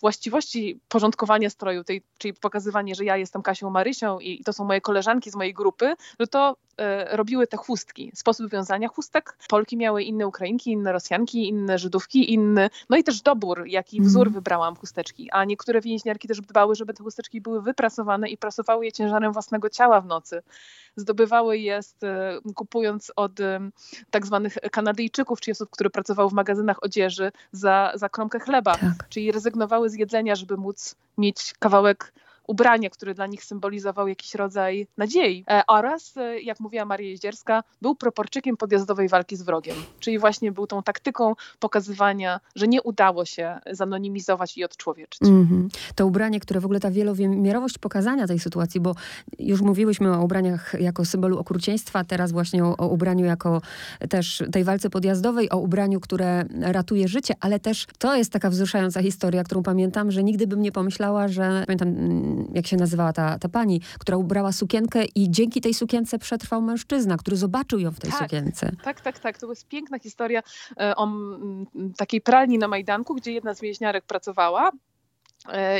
właściwości 0.01 0.81
porządkowania 0.89 1.51
stroju, 1.51 1.85
tej, 1.85 2.03
czyli 2.19 2.35
pokazywanie, 2.35 2.95
że 2.95 3.05
ja 3.05 3.17
jestem 3.17 3.43
Kasią 3.43 3.71
Marysią 3.71 4.19
i 4.19 4.45
to 4.45 4.53
są 4.53 4.65
moje 4.65 4.81
koleżanki 4.81 5.31
z 5.31 5.35
mojej 5.35 5.55
grupy, 5.55 5.95
że 6.21 6.27
to 6.27 6.57
robiły 7.11 7.47
te 7.47 7.57
chustki, 7.57 8.13
sposób 8.15 8.51
wiązania 8.51 8.89
chustek. 8.89 9.37
Polki 9.49 9.77
miały 9.77 10.03
inne 10.03 10.27
Ukrainki, 10.27 10.73
inne 10.73 10.93
Rosjanki, 10.93 11.49
inne 11.49 11.79
Żydówki, 11.79 12.33
inny, 12.33 12.71
no 12.89 12.97
i 12.97 13.05
też 13.05 13.23
dobór, 13.23 13.67
jaki 13.67 14.01
wzór 14.01 14.27
mm. 14.27 14.35
wybrałam 14.35 14.77
chusteczki. 14.77 15.31
A 15.31 15.45
niektóre 15.45 15.81
więźniarki 15.81 16.29
też 16.29 16.41
dbały, 16.41 16.75
żeby 16.75 16.95
te 16.95 17.03
chusteczki 17.03 17.41
były 17.41 17.63
wyprasowane 17.63 18.29
i 18.29 18.39
prasowały 18.39 18.85
je 18.85 18.93
ciężarem 18.93 19.33
własnego 19.33 19.71
ciała 19.71 20.01
w 20.01 20.07
nocy. 20.07 20.43
Zdobywały 20.97 21.59
je 21.59 21.81
e, 22.03 22.39
kupując 22.55 23.13
od 23.17 23.41
e, 23.41 23.71
tak 24.11 24.27
zwanych 24.27 24.55
Kanadyjczyków, 24.73 25.41
czyli 25.41 25.53
osób, 25.53 25.71
które 25.71 25.91
pracowały 25.91 26.31
w 26.31 26.33
magazynach 26.33 26.83
odzieży 26.83 27.33
za, 27.53 27.93
za 27.95 28.09
kromkę 28.09 28.41
chleba. 28.41 28.75
Tak. 28.75 29.09
Czyli 29.09 29.33
rezygnowały 29.33 29.91
z 29.91 29.95
jedzenia, 29.95 30.35
żeby 30.35 30.57
móc 30.57 30.95
mieć 31.19 31.55
kawałek 31.59 32.13
ubranie, 32.49 32.91
które 32.91 33.15
dla 33.15 33.27
nich 33.27 33.45
symbolizował 33.45 34.09
jakiś 34.09 34.35
rodzaj 34.35 34.87
nadziei. 34.97 35.45
E, 35.51 35.63
oraz, 35.67 36.17
e, 36.17 36.41
jak 36.41 36.61
mówiła 36.61 36.85
Maria 36.85 37.09
Jeździerska, 37.09 37.63
był 37.83 37.95
proporczykiem 37.95 38.57
podjazdowej 38.57 39.09
walki 39.09 39.37
z 39.37 39.43
wrogiem. 39.43 39.77
Czyli 40.01 40.19
właśnie 40.19 40.53
był 40.53 40.67
tą 40.67 40.83
taktyką 40.83 41.35
pokazywania, 41.59 42.41
że 42.55 42.69
nie 42.69 42.83
udało 42.83 43.25
się 43.25 43.59
zanonimizować 43.71 44.57
i 44.57 44.65
odczłowieczyć. 44.65 45.23
Mm 45.23 45.47
-hmm. 45.47 45.79
To 45.95 46.07
ubranie, 46.07 46.41
które 46.41 46.61
w 46.61 46.65
ogóle 46.65 46.81
ta 46.81 46.91
wielowymiarowość 46.91 47.79
pokazania 47.79 48.27
tej 48.27 48.39
sytuacji, 48.39 48.81
bo 48.81 48.95
już 49.39 49.61
mówiłyśmy 49.61 50.17
o 50.17 50.25
ubraniach 50.25 50.75
jako 50.81 51.05
symbolu 51.05 51.39
okrucieństwa, 51.39 52.05
teraz 52.05 52.33
właśnie 52.33 52.65
o, 52.65 52.77
o 52.77 52.89
ubraniu 52.89 53.25
jako 53.25 53.61
też 54.09 54.43
tej 54.53 54.65
walce 54.65 54.91
podjazdowej, 54.91 55.51
o 55.51 55.59
ubraniu, 55.59 56.01
które 56.01 56.45
ratuje 56.61 57.09
życie, 57.09 57.35
ale 57.41 57.61
też 57.61 57.87
to 57.99 58.17
jest 58.17 58.33
taka 58.33 58.51
wzruszająca 58.51 59.03
historia, 59.03 59.45
którą 59.45 59.63
pamiętam, 59.63 60.11
że 60.11 60.25
nigdy 60.25 60.47
bym 60.47 60.63
nie 60.63 60.73
pomyślała, 60.73 61.29
że 61.29 61.65
pamiętam 61.67 61.95
jak 62.55 62.67
się 62.67 62.77
nazywała 62.77 63.13
ta, 63.13 63.39
ta 63.39 63.49
pani, 63.49 63.81
która 63.99 64.17
ubrała 64.17 64.53
sukienkę 64.53 65.05
i 65.15 65.31
dzięki 65.31 65.61
tej 65.61 65.75
sukience 65.75 66.19
przetrwał 66.19 66.63
mężczyzna, 66.63 67.17
który 67.17 67.37
zobaczył 67.37 67.79
ją 67.79 67.91
w 67.91 68.01
tej 68.01 68.11
tak, 68.11 68.21
sukience. 68.21 68.73
Tak, 68.83 69.01
tak, 69.01 69.19
tak. 69.19 69.39
To 69.39 69.51
jest 69.51 69.69
piękna 69.69 69.99
historia 69.99 70.43
e, 70.81 70.97
o 70.97 71.09
takiej 71.97 72.21
pralni 72.21 72.59
na 72.59 72.69
Majdanku, 72.69 73.15
gdzie 73.15 73.33
jedna 73.33 73.55
z 73.55 73.61
więźniarek 73.61 74.05
pracowała 74.05 74.71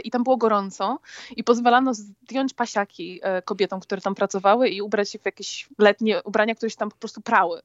i 0.05 0.11
tam 0.11 0.25
było 0.25 0.37
gorąco 0.37 0.99
i 1.37 1.45
pozwalano 1.45 1.95
zdjąć 1.95 2.55
pasiaki 2.55 3.21
e, 3.23 3.43
kobietom, 3.43 3.81
które 3.81 4.01
tam 4.01 4.15
pracowały 4.15 4.69
i 4.69 4.83
ubrać 4.83 5.11
się 5.11 5.19
w 5.19 5.25
jakieś 5.25 5.69
letnie 5.79 6.23
ubrania, 6.23 6.55
które 6.55 6.71
się 6.71 6.77
tam 6.77 6.91
po 6.91 6.97
prostu 6.97 7.21
prały. 7.21 7.63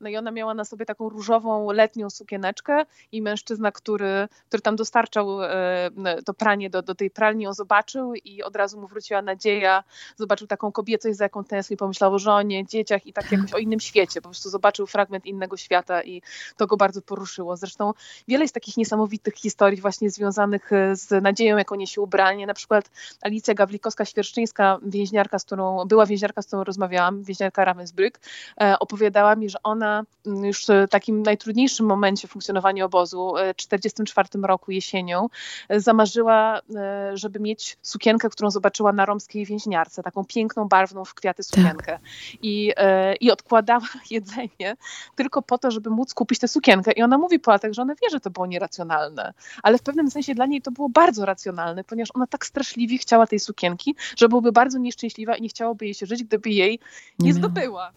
No 0.00 0.08
i 0.08 0.16
ona 0.16 0.30
miała 0.30 0.54
na 0.54 0.64
sobie 0.64 0.86
taką 0.86 1.08
różową 1.08 1.70
letnią 1.72 2.10
sukieneczkę 2.10 2.86
i 3.12 3.22
mężczyzna, 3.22 3.72
który, 3.72 4.28
który 4.48 4.60
tam 4.60 4.76
dostarczał 4.76 5.42
e, 5.42 5.90
to 6.24 6.34
pranie 6.34 6.70
do, 6.70 6.82
do 6.82 6.94
tej 6.94 7.10
pralni, 7.10 7.44
ją 7.44 7.54
zobaczył 7.54 8.14
i 8.14 8.42
od 8.42 8.56
razu 8.56 8.80
mu 8.80 8.86
wróciła 8.86 9.22
nadzieja. 9.22 9.84
Zobaczył 10.16 10.46
taką 10.46 10.72
kobiecość, 10.72 11.16
za 11.16 11.24
jaką 11.24 11.44
tęskni, 11.44 11.76
pomyślał 11.76 12.14
o 12.14 12.18
żonie, 12.18 12.66
dzieciach 12.66 13.06
i 13.06 13.12
tak 13.12 13.32
jakoś 13.32 13.52
o 13.52 13.58
innym 13.58 13.80
świecie. 13.80 14.20
Po 14.20 14.28
prostu 14.28 14.50
zobaczył 14.50 14.86
fragment 14.86 15.26
innego 15.26 15.56
świata 15.56 16.02
i 16.02 16.22
to 16.56 16.66
go 16.66 16.76
bardzo 16.76 17.02
poruszyło. 17.02 17.56
Zresztą 17.56 17.92
wiele 18.28 18.44
jest 18.44 18.54
takich 18.54 18.76
niesamowitych 18.76 19.34
historii 19.34 19.80
właśnie 19.80 20.10
związanych 20.10 20.72
e, 20.72 20.96
z 20.96 21.22
nadzieją, 21.22 21.41
jaką 21.44 21.74
niesie 21.74 22.00
ubranie. 22.00 22.46
Na 22.46 22.54
przykład 22.54 22.90
Alicja 23.22 23.54
Gawlikowska-Świerszczyńska, 23.54 24.78
więźniarka, 24.82 25.38
z 25.38 25.44
którą, 25.44 25.84
była 25.84 26.06
więźniarka, 26.06 26.42
z 26.42 26.46
którą 26.46 26.64
rozmawiałam, 26.64 27.22
więźniarka 27.22 27.64
Ravensbrück, 27.64 28.18
e, 28.60 28.78
opowiadała 28.78 29.36
mi, 29.36 29.50
że 29.50 29.58
ona 29.62 30.04
mm, 30.26 30.44
już 30.44 30.66
w 30.66 30.88
takim 30.90 31.22
najtrudniejszym 31.22 31.86
momencie 31.86 32.28
funkcjonowania 32.28 32.84
obozu, 32.84 33.36
e, 33.36 33.54
w 33.54 33.56
1944 33.56 34.46
roku 34.46 34.70
jesienią, 34.72 35.28
e, 35.68 35.80
zamarzyła, 35.80 36.60
e, 36.76 37.16
żeby 37.16 37.40
mieć 37.40 37.78
sukienkę, 37.82 38.30
którą 38.30 38.50
zobaczyła 38.50 38.92
na 38.92 39.06
romskiej 39.06 39.46
więźniarce, 39.46 40.02
taką 40.02 40.24
piękną, 40.24 40.68
barwną 40.68 41.04
w 41.04 41.14
kwiaty 41.14 41.42
sukienkę. 41.42 41.92
Tak. 41.92 42.00
I, 42.42 42.72
I 43.20 43.30
odkładała 43.30 43.86
jedzenie 44.10 44.76
tylko 45.16 45.42
po 45.42 45.58
to, 45.58 45.70
żeby 45.70 45.90
móc 45.90 46.14
kupić 46.14 46.38
tę 46.38 46.48
sukienkę. 46.48 46.92
I 46.92 47.02
ona 47.02 47.18
mówi 47.18 47.38
po 47.38 47.50
latach, 47.50 47.72
że 47.72 47.82
ona 47.82 47.94
wie, 47.94 48.10
że 48.10 48.20
to 48.20 48.30
było 48.30 48.46
nieracjonalne, 48.46 49.32
ale 49.62 49.78
w 49.78 49.82
pewnym 49.82 50.10
sensie 50.10 50.34
dla 50.34 50.46
niej 50.46 50.62
to 50.62 50.70
było 50.70 50.88
bardzo 50.88 51.21
bardzo 51.22 51.26
racjonalny, 51.26 51.84
ponieważ 51.84 52.08
ona 52.14 52.26
tak 52.26 52.46
straszliwie 52.46 52.98
chciała 52.98 53.26
tej 53.26 53.40
sukienki, 53.40 53.94
że 54.16 54.28
byłaby 54.28 54.52
bardzo 54.52 54.78
nieszczęśliwa 54.78 55.36
i 55.36 55.42
nie 55.42 55.48
chciałoby 55.48 55.84
jej 55.84 55.94
się 55.94 56.06
żyć, 56.06 56.24
gdyby 56.24 56.50
jej 56.50 56.78
nie, 57.18 57.26
nie 57.26 57.34
zdobyła. 57.34 57.92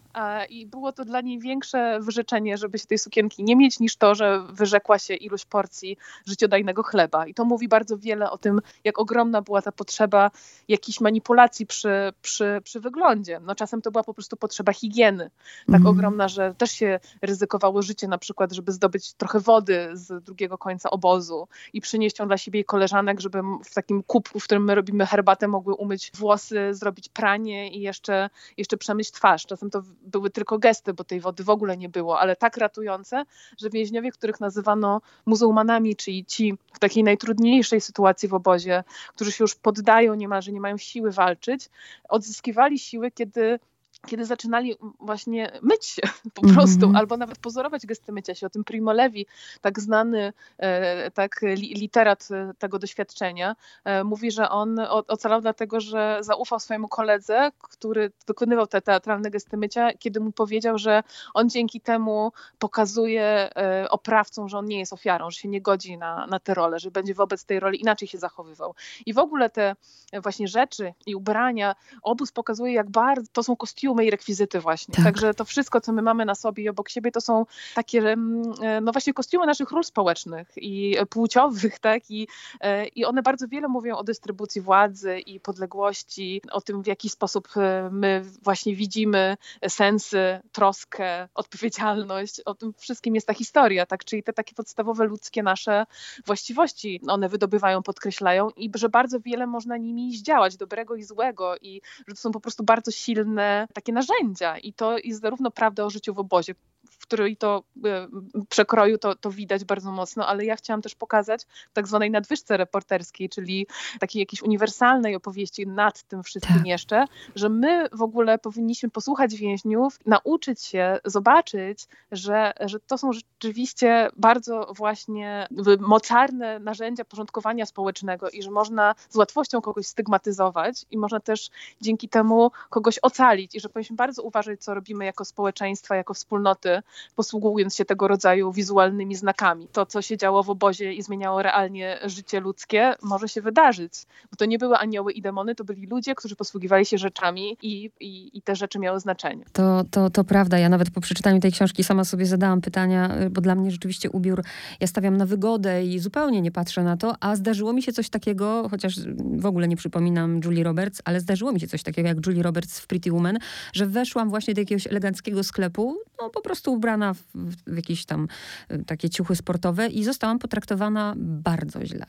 I 0.48 0.66
było 0.66 0.92
to 0.92 1.04
dla 1.04 1.20
niej 1.20 1.38
większe 1.38 1.98
wyrzeczenie, 2.00 2.56
żeby 2.58 2.78
się 2.78 2.86
tej 2.86 2.98
sukienki 2.98 3.44
nie 3.44 3.56
mieć, 3.56 3.80
niż 3.80 3.96
to, 3.96 4.14
że 4.14 4.42
wyrzekła 4.50 4.98
się 4.98 5.14
iluś 5.14 5.44
porcji 5.44 5.96
życiodajnego 6.26 6.82
chleba. 6.82 7.26
I 7.26 7.34
to 7.34 7.44
mówi 7.44 7.68
bardzo 7.68 7.98
wiele 7.98 8.30
o 8.30 8.38
tym, 8.38 8.60
jak 8.84 8.98
ogromna 8.98 9.42
była 9.42 9.62
ta 9.62 9.72
potrzeba 9.72 10.30
jakichś 10.68 11.00
manipulacji 11.00 11.66
przy, 11.66 12.12
przy, 12.22 12.60
przy 12.64 12.80
wyglądzie. 12.80 13.40
No 13.40 13.54
czasem 13.54 13.82
to 13.82 13.90
była 13.90 14.04
po 14.04 14.14
prostu 14.14 14.36
potrzeba 14.36 14.72
higieny, 14.72 15.30
tak 15.66 15.80
mm. 15.80 15.86
ogromna, 15.86 16.28
że 16.28 16.54
też 16.58 16.70
się 16.70 17.00
ryzykowało 17.22 17.82
życie 17.82 18.08
na 18.08 18.18
przykład, 18.18 18.52
żeby 18.52 18.72
zdobyć 18.72 19.12
trochę 19.12 19.40
wody 19.40 19.90
z 19.92 20.24
drugiego 20.24 20.58
końca 20.58 20.90
obozu 20.90 21.48
i 21.72 21.80
przynieść 21.80 22.18
ją 22.18 22.26
dla 22.26 22.38
siebie 22.38 22.60
i 22.60 22.64
koleżanek, 22.64 23.15
żeby 23.20 23.38
w 23.64 23.74
takim 23.74 24.02
kubku, 24.02 24.40
w 24.40 24.44
którym 24.44 24.64
my 24.64 24.74
robimy 24.74 25.06
herbatę, 25.06 25.48
mogły 25.48 25.74
umyć 25.74 26.12
włosy, 26.14 26.74
zrobić 26.74 27.08
pranie 27.08 27.70
i 27.70 27.80
jeszcze, 27.80 28.30
jeszcze 28.56 28.76
przemyć 28.76 29.10
twarz. 29.10 29.46
Czasem 29.46 29.70
to 29.70 29.82
były 30.02 30.30
tylko 30.30 30.58
gesty, 30.58 30.94
bo 30.94 31.04
tej 31.04 31.20
wody 31.20 31.44
w 31.44 31.50
ogóle 31.50 31.76
nie 31.76 31.88
było, 31.88 32.20
ale 32.20 32.36
tak 32.36 32.56
ratujące, 32.56 33.24
że 33.58 33.70
więźniowie, 33.70 34.12
których 34.12 34.40
nazywano 34.40 35.00
muzułmanami, 35.26 35.96
czyli 35.96 36.24
ci 36.24 36.54
w 36.72 36.78
takiej 36.78 37.04
najtrudniejszej 37.04 37.80
sytuacji 37.80 38.28
w 38.28 38.34
obozie, 38.34 38.84
którzy 39.08 39.32
się 39.32 39.44
już 39.44 39.54
poddają 39.54 40.14
niemalże, 40.14 40.52
nie 40.52 40.60
mają 40.60 40.76
siły 40.76 41.10
walczyć, 41.10 41.70
odzyskiwali 42.08 42.78
siły, 42.78 43.10
kiedy 43.10 43.58
kiedy 44.06 44.24
zaczynali 44.24 44.74
właśnie 45.00 45.52
myć 45.62 45.86
się 45.86 46.02
po 46.34 46.42
prostu, 46.42 46.84
mm 46.84 46.92
-hmm. 46.92 46.98
albo 46.98 47.16
nawet 47.16 47.38
pozorować 47.38 47.86
gesty 47.86 48.12
mycia 48.12 48.34
się. 48.34 48.46
O 48.46 48.50
tym 48.50 48.64
Primo 48.64 48.92
Levi, 48.92 49.26
tak 49.60 49.80
znany 49.80 50.32
e, 50.58 51.10
tak 51.10 51.40
literat 51.56 52.28
e, 52.30 52.52
tego 52.58 52.78
doświadczenia, 52.78 53.56
e, 53.84 54.04
mówi, 54.04 54.30
że 54.30 54.48
on 54.48 54.78
ocalał 54.88 55.40
dlatego, 55.40 55.80
że 55.80 56.18
zaufał 56.20 56.60
swojemu 56.60 56.88
koledze, 56.88 57.50
który 57.58 58.12
wykonywał 58.26 58.66
te 58.66 58.82
teatralne 58.82 59.30
gesty 59.30 59.56
mycia, 59.56 59.92
kiedy 59.98 60.20
mu 60.20 60.32
powiedział, 60.32 60.78
że 60.78 61.02
on 61.34 61.50
dzięki 61.50 61.80
temu 61.80 62.32
pokazuje 62.58 63.50
oprawcom, 63.90 64.48
że 64.48 64.58
on 64.58 64.66
nie 64.66 64.78
jest 64.78 64.92
ofiarą, 64.92 65.30
że 65.30 65.40
się 65.40 65.48
nie 65.48 65.60
godzi 65.60 65.98
na, 65.98 66.26
na 66.26 66.40
tę 66.40 66.54
rolę, 66.54 66.78
że 66.78 66.90
będzie 66.90 67.14
wobec 67.14 67.44
tej 67.44 67.60
roli 67.60 67.80
inaczej 67.80 68.08
się 68.08 68.18
zachowywał. 68.18 68.74
I 69.06 69.14
w 69.14 69.18
ogóle 69.18 69.50
te 69.50 69.76
właśnie 70.22 70.48
rzeczy 70.48 70.94
i 71.06 71.14
ubrania, 71.14 71.74
obóz 72.02 72.32
pokazuje, 72.32 72.72
jak 72.72 72.90
bardzo 72.90 73.28
to 73.32 73.42
są 73.42 73.56
kostiumy, 73.56 73.95
kostiumy 73.96 74.04
i 74.04 74.10
rekwizyty 74.10 74.60
właśnie. 74.60 74.94
Tak. 74.94 75.04
Także 75.04 75.34
to 75.34 75.44
wszystko, 75.44 75.80
co 75.80 75.92
my 75.92 76.02
mamy 76.02 76.24
na 76.24 76.34
sobie 76.34 76.64
i 76.64 76.68
obok 76.68 76.88
siebie, 76.88 77.10
to 77.10 77.20
są 77.20 77.46
takie, 77.74 77.98
mm, 77.98 78.52
e, 78.62 78.80
no 78.80 78.92
właśnie 78.92 79.12
kostiumy 79.12 79.46
naszych 79.46 79.70
ról 79.70 79.84
społecznych 79.84 80.48
i 80.56 80.96
płciowych, 81.10 81.78
tak? 81.78 82.10
I, 82.10 82.28
e, 82.60 82.86
I 82.86 83.04
one 83.04 83.22
bardzo 83.22 83.48
wiele 83.48 83.68
mówią 83.68 83.96
o 83.96 84.04
dystrybucji 84.04 84.60
władzy 84.60 85.18
i 85.18 85.40
podległości, 85.40 86.42
o 86.52 86.60
tym, 86.60 86.82
w 86.82 86.86
jaki 86.86 87.08
sposób 87.08 87.48
e, 87.56 87.88
my 87.92 88.22
właśnie 88.42 88.76
widzimy 88.76 89.36
sensy, 89.68 90.40
troskę, 90.52 91.28
odpowiedzialność. 91.34 92.40
O 92.44 92.54
tym 92.54 92.72
wszystkim 92.78 93.14
jest 93.14 93.26
ta 93.26 93.34
historia, 93.34 93.86
tak? 93.86 94.04
Czyli 94.04 94.22
te 94.22 94.32
takie 94.32 94.54
podstawowe 94.54 95.04
ludzkie 95.04 95.42
nasze 95.42 95.86
właściwości, 96.26 97.00
one 97.08 97.28
wydobywają, 97.28 97.82
podkreślają 97.82 98.50
i 98.50 98.70
że 98.74 98.88
bardzo 98.88 99.20
wiele 99.20 99.46
można 99.46 99.76
nimi 99.76 100.16
zdziałać, 100.16 100.56
dobrego 100.56 100.96
i 100.96 101.02
złego 101.02 101.56
i 101.56 101.82
że 102.08 102.14
to 102.14 102.20
są 102.20 102.32
po 102.32 102.40
prostu 102.40 102.64
bardzo 102.64 102.90
silne 102.90 103.68
takie 103.76 103.92
narzędzia 103.92 104.58
i 104.58 104.72
to 104.72 104.98
jest 104.98 105.20
zarówno 105.20 105.50
prawda 105.50 105.84
o 105.84 105.90
życiu 105.90 106.14
w 106.14 106.18
obozie, 106.18 106.54
w 106.90 106.98
której 106.98 107.36
to 107.36 107.62
e, 107.84 108.08
przekroju 108.48 108.98
to, 108.98 109.14
to 109.14 109.30
widać 109.30 109.64
bardzo 109.64 109.92
mocno, 109.92 110.26
ale 110.26 110.44
ja 110.44 110.56
chciałam 110.56 110.82
też 110.82 110.94
pokazać 110.94 111.46
tak 111.72 111.86
zwanej 111.86 112.10
nadwyżce 112.10 112.56
reporterskiej, 112.56 113.28
czyli 113.28 113.66
takiej 114.00 114.20
jakiejś 114.20 114.42
uniwersalnej 114.42 115.14
opowieści 115.14 115.66
nad 115.66 116.02
tym 116.02 116.22
wszystkim 116.22 116.56
tak. 116.56 116.66
jeszcze, 116.66 117.04
że 117.34 117.48
my 117.48 117.88
w 117.92 118.02
ogóle 118.02 118.38
powinniśmy 118.38 118.90
posłuchać 118.90 119.34
więźniów, 119.34 119.98
nauczyć 120.06 120.62
się, 120.62 120.98
zobaczyć, 121.04 121.86
że, 122.12 122.52
że 122.60 122.80
to 122.80 122.98
są 122.98 123.12
rzeczywiście 123.12 124.08
bardzo 124.16 124.72
właśnie 124.76 125.48
mocarne 125.80 126.58
narzędzia 126.58 127.04
porządkowania 127.04 127.66
społecznego 127.66 128.30
i 128.30 128.42
że 128.42 128.50
można 128.50 128.94
z 129.08 129.16
łatwością 129.16 129.60
kogoś 129.60 129.86
stygmatyzować 129.86 130.86
i 130.90 130.98
można 130.98 131.20
też 131.20 131.50
dzięki 131.80 132.08
temu 132.08 132.50
kogoś 132.70 132.98
ocalić 133.02 133.54
i 133.54 133.60
że 133.60 133.68
powinniśmy 133.68 133.96
bardzo 133.96 134.22
uważać, 134.22 134.60
co 134.60 134.74
robimy 134.74 135.04
jako 135.04 135.24
społeczeństwa, 135.24 135.96
jako 135.96 136.14
wspólnoty, 136.14 136.75
posługując 137.16 137.76
się 137.76 137.84
tego 137.84 138.08
rodzaju 138.08 138.52
wizualnymi 138.52 139.14
znakami. 139.14 139.68
To, 139.72 139.86
co 139.86 140.02
się 140.02 140.16
działo 140.16 140.42
w 140.42 140.50
obozie 140.50 140.92
i 140.92 141.02
zmieniało 141.02 141.42
realnie 141.42 141.98
życie 142.04 142.40
ludzkie, 142.40 142.94
może 143.02 143.28
się 143.28 143.42
wydarzyć. 143.42 143.92
Bo 144.30 144.36
to 144.36 144.44
nie 144.44 144.58
były 144.58 144.76
anioły 144.76 145.12
i 145.12 145.22
demony, 145.22 145.54
to 145.54 145.64
byli 145.64 145.86
ludzie, 145.86 146.14
którzy 146.14 146.36
posługiwali 146.36 146.86
się 146.86 146.98
rzeczami 146.98 147.56
i, 147.62 147.90
i, 148.00 148.38
i 148.38 148.42
te 148.42 148.56
rzeczy 148.56 148.78
miały 148.78 149.00
znaczenie. 149.00 149.44
To, 149.52 149.84
to, 149.90 150.10
to 150.10 150.24
prawda. 150.24 150.58
Ja 150.58 150.68
nawet 150.68 150.90
po 150.90 151.00
przeczytaniu 151.00 151.40
tej 151.40 151.52
książki 151.52 151.84
sama 151.84 152.04
sobie 152.04 152.26
zadałam 152.26 152.60
pytania, 152.60 153.10
bo 153.30 153.40
dla 153.40 153.54
mnie 153.54 153.70
rzeczywiście 153.70 154.10
ubiór, 154.10 154.42
ja 154.80 154.86
stawiam 154.86 155.16
na 155.16 155.26
wygodę 155.26 155.84
i 155.84 155.98
zupełnie 155.98 156.40
nie 156.40 156.52
patrzę 156.52 156.82
na 156.82 156.96
to, 156.96 157.14
a 157.20 157.36
zdarzyło 157.36 157.72
mi 157.72 157.82
się 157.82 157.92
coś 157.92 158.08
takiego, 158.08 158.68
chociaż 158.70 158.94
w 159.36 159.46
ogóle 159.46 159.68
nie 159.68 159.76
przypominam 159.76 160.40
Julie 160.44 160.64
Roberts, 160.64 161.02
ale 161.04 161.20
zdarzyło 161.20 161.52
mi 161.52 161.60
się 161.60 161.66
coś 161.66 161.82
takiego 161.82 162.08
jak 162.08 162.26
Julie 162.26 162.42
Roberts 162.42 162.80
w 162.80 162.86
Pretty 162.86 163.12
Woman, 163.12 163.38
że 163.72 163.86
weszłam 163.86 164.30
właśnie 164.30 164.54
do 164.54 164.60
jakiegoś 164.60 164.86
eleganckiego 164.86 165.44
sklepu, 165.44 165.96
no 166.22 166.30
po 166.30 166.40
prostu 166.40 166.65
ubrana 166.70 167.14
w, 167.14 167.22
w 167.66 167.76
jakieś 167.76 168.04
tam 168.04 168.28
y, 168.72 168.84
takie 168.84 169.10
ciuchy 169.10 169.36
sportowe 169.36 169.86
i 169.88 170.04
zostałam 170.04 170.38
potraktowana 170.38 171.14
bardzo 171.16 171.86
źle. 171.86 172.06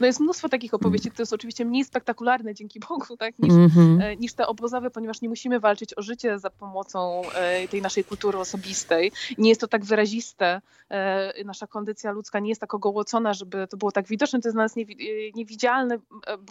No 0.00 0.06
jest 0.06 0.20
mnóstwo 0.20 0.48
takich 0.48 0.74
opowieści, 0.74 1.10
które 1.10 1.26
są 1.26 1.34
oczywiście 1.34 1.64
mniej 1.64 1.84
spektakularne, 1.84 2.54
dzięki 2.54 2.80
Bogu, 2.80 3.16
tak, 3.16 3.38
niż, 3.38 3.52
mm 3.52 3.68
-hmm. 3.68 4.18
niż 4.18 4.32
te 4.32 4.46
obozowe, 4.46 4.90
ponieważ 4.90 5.20
nie 5.20 5.28
musimy 5.28 5.60
walczyć 5.60 5.98
o 5.98 6.02
życie 6.02 6.38
za 6.38 6.50
pomocą 6.50 7.22
e, 7.34 7.68
tej 7.68 7.82
naszej 7.82 8.04
kultury 8.04 8.38
osobistej. 8.38 9.12
Nie 9.38 9.48
jest 9.48 9.60
to 9.60 9.68
tak 9.68 9.84
wyraziste. 9.84 10.60
E, 10.90 11.44
nasza 11.44 11.66
kondycja 11.66 12.12
ludzka 12.12 12.40
nie 12.40 12.48
jest 12.48 12.60
tak 12.60 12.74
ogołocona, 12.74 13.34
żeby 13.34 13.66
to 13.66 13.76
było 13.76 13.92
tak 13.92 14.08
widoczne. 14.08 14.40
To 14.40 14.48
jest 14.48 14.56
dla 14.56 14.62
nas 14.62 14.74
niewidzialne, 15.34 15.98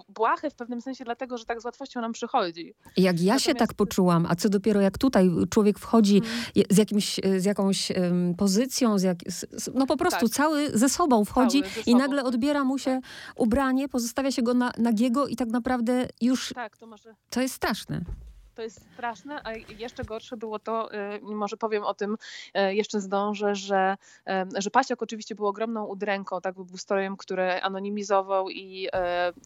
błahe 0.10 0.50
w 0.50 0.56
pewnym 0.56 0.82
sensie, 0.82 1.04
dlatego, 1.04 1.38
że 1.38 1.46
tak 1.46 1.62
z 1.62 1.66
łatwością 1.66 2.02
nam 2.02 2.14
przychodzi. 2.14 2.74
Jak 2.98 2.98
ja 2.98 3.12
Natomiast... 3.12 3.46
się 3.46 3.56
tak 3.56 3.74
poczułam, 3.74 4.26
a 4.30 4.36
co 4.36 4.50
dopiero 4.50 4.82
jak 4.82 4.98
tutaj 4.98 5.30
człowiek 5.50 5.80
wchodzi 5.80 6.18
mm. 6.18 6.66
z, 6.70 6.78
jakimś, 6.78 7.20
z 7.38 7.45
jakąś 7.46 7.92
um, 7.92 8.36
pozycją, 8.36 9.00
z 9.00 9.04
jak, 9.04 9.18
z, 9.28 9.70
no 9.74 9.86
po 9.86 9.98
prostu 9.98 10.28
tak. 10.28 10.36
cały 10.36 10.78
ze 10.78 10.90
sobą 10.90 11.26
wchodzi 11.26 11.62
ze 11.64 11.70
sobą. 11.70 11.82
i 11.86 11.96
nagle 11.96 12.24
odbiera 12.24 12.64
mu 12.64 12.78
się 12.78 13.02
tak. 13.02 13.34
ubranie, 13.36 13.90
pozostawia 13.90 14.32
się 14.32 14.42
go 14.42 14.54
na, 14.54 14.72
nagiego 14.78 15.28
i 15.28 15.36
tak 15.36 15.50
naprawdę 15.50 16.08
już... 16.22 16.54
Tak, 16.56 16.78
to 16.78 16.88
może... 16.88 17.16
To 17.30 17.42
jest 17.42 17.56
straszne. 17.56 18.02
To 18.56 18.62
jest 18.62 18.82
straszne, 18.94 19.42
a 19.44 19.54
jeszcze 19.54 20.04
gorsze 20.04 20.38
było 20.38 20.60
to, 20.60 20.94
y, 20.94 21.22
może 21.22 21.58
powiem 21.58 21.84
o 21.84 21.94
tym, 21.94 22.18
y, 22.58 22.76
jeszcze 22.76 23.02
zdążę, 23.02 23.56
że, 23.56 23.98
y, 24.30 24.62
że 24.62 24.72
Pasiak 24.72 25.02
oczywiście 25.02 25.36
był 25.36 25.48
ogromną 25.48 25.86
udręką, 25.86 26.42
tak, 26.42 26.56
był 26.56 26.78
strojem, 26.78 27.18
który 27.18 27.62
anonimizował 27.62 28.50
i, 28.50 28.90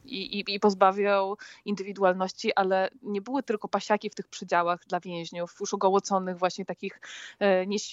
i, 0.06 0.44
i 0.48 0.60
pozbawiał 0.60 1.38
indywidualności, 1.66 2.54
ale 2.54 2.90
nie 3.02 3.22
były 3.22 3.44
tylko 3.44 3.68
pasiaki 3.68 4.10
w 4.10 4.16
tych 4.16 4.28
przedziałach 4.28 4.86
dla 4.88 5.00
więźniów, 5.00 5.56
już 5.60 5.74
ogołoconych 5.74 6.38
właśnie 6.38 6.66
takich, 6.66 7.02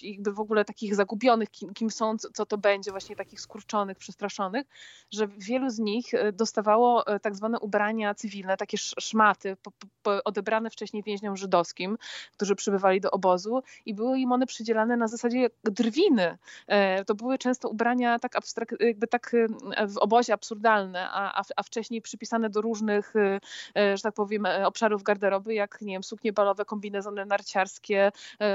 jakby 0.03 0.33
w 0.33 0.41
ogóle 0.41 0.65
takich 0.65 0.95
zagubionych, 0.95 1.51
kim, 1.51 1.75
kim 1.75 1.91
są, 1.91 2.19
co 2.19 2.47
to 2.47 2.59
będzie, 2.59 2.91
właśnie 2.91 3.17
takich 3.17 3.41
skurczonych, 3.41 3.99
przestraszonych, 3.99 4.67
że 5.11 5.29
wielu 5.29 5.71
z 5.71 5.79
nich 5.79 6.05
dostawało 6.33 7.05
tak 7.23 7.37
zwane 7.37 7.61
ubrania 7.61 8.15
cywilne, 8.15 8.57
takie 8.57 8.79
szmaty 8.79 9.57
odebrane 10.25 10.71
wcześniej 10.71 11.03
więźniom 11.07 11.37
żydowskim, 11.37 11.99
którzy 12.37 12.57
przybywali 12.57 13.01
do 13.01 13.11
obozu 13.11 13.63
i 13.87 13.95
były 13.95 14.19
im 14.19 14.33
one 14.33 14.47
przydzielane 14.47 14.97
na 14.97 15.09
zasadzie 15.09 15.51
drwiny. 15.65 16.39
E, 16.67 17.05
to 17.05 17.15
były 17.15 17.39
często 17.39 17.69
ubrania 17.69 18.19
tak 18.19 18.35
abstrak- 18.35 18.85
jakby 18.85 19.07
tak 19.07 19.35
e, 19.77 19.87
w 19.87 19.99
obozie 19.99 20.33
absurdalne, 20.33 21.09
a, 21.11 21.43
a, 21.57 21.63
wcześniej 21.63 22.03
przypisane 22.03 22.51
do 22.51 22.61
różnych, 22.61 23.17
e, 23.17 23.97
że 23.97 24.03
tak 24.03 24.15
powiem, 24.15 24.47
obszarów 24.65 25.03
garderoby, 25.03 25.55
jak 25.55 25.81
nie 25.81 25.95
wiem, 25.95 26.05
suknie 26.05 26.33
balowe, 26.33 26.65
kombinezony 26.65 27.27
narciarskie, 27.27 28.13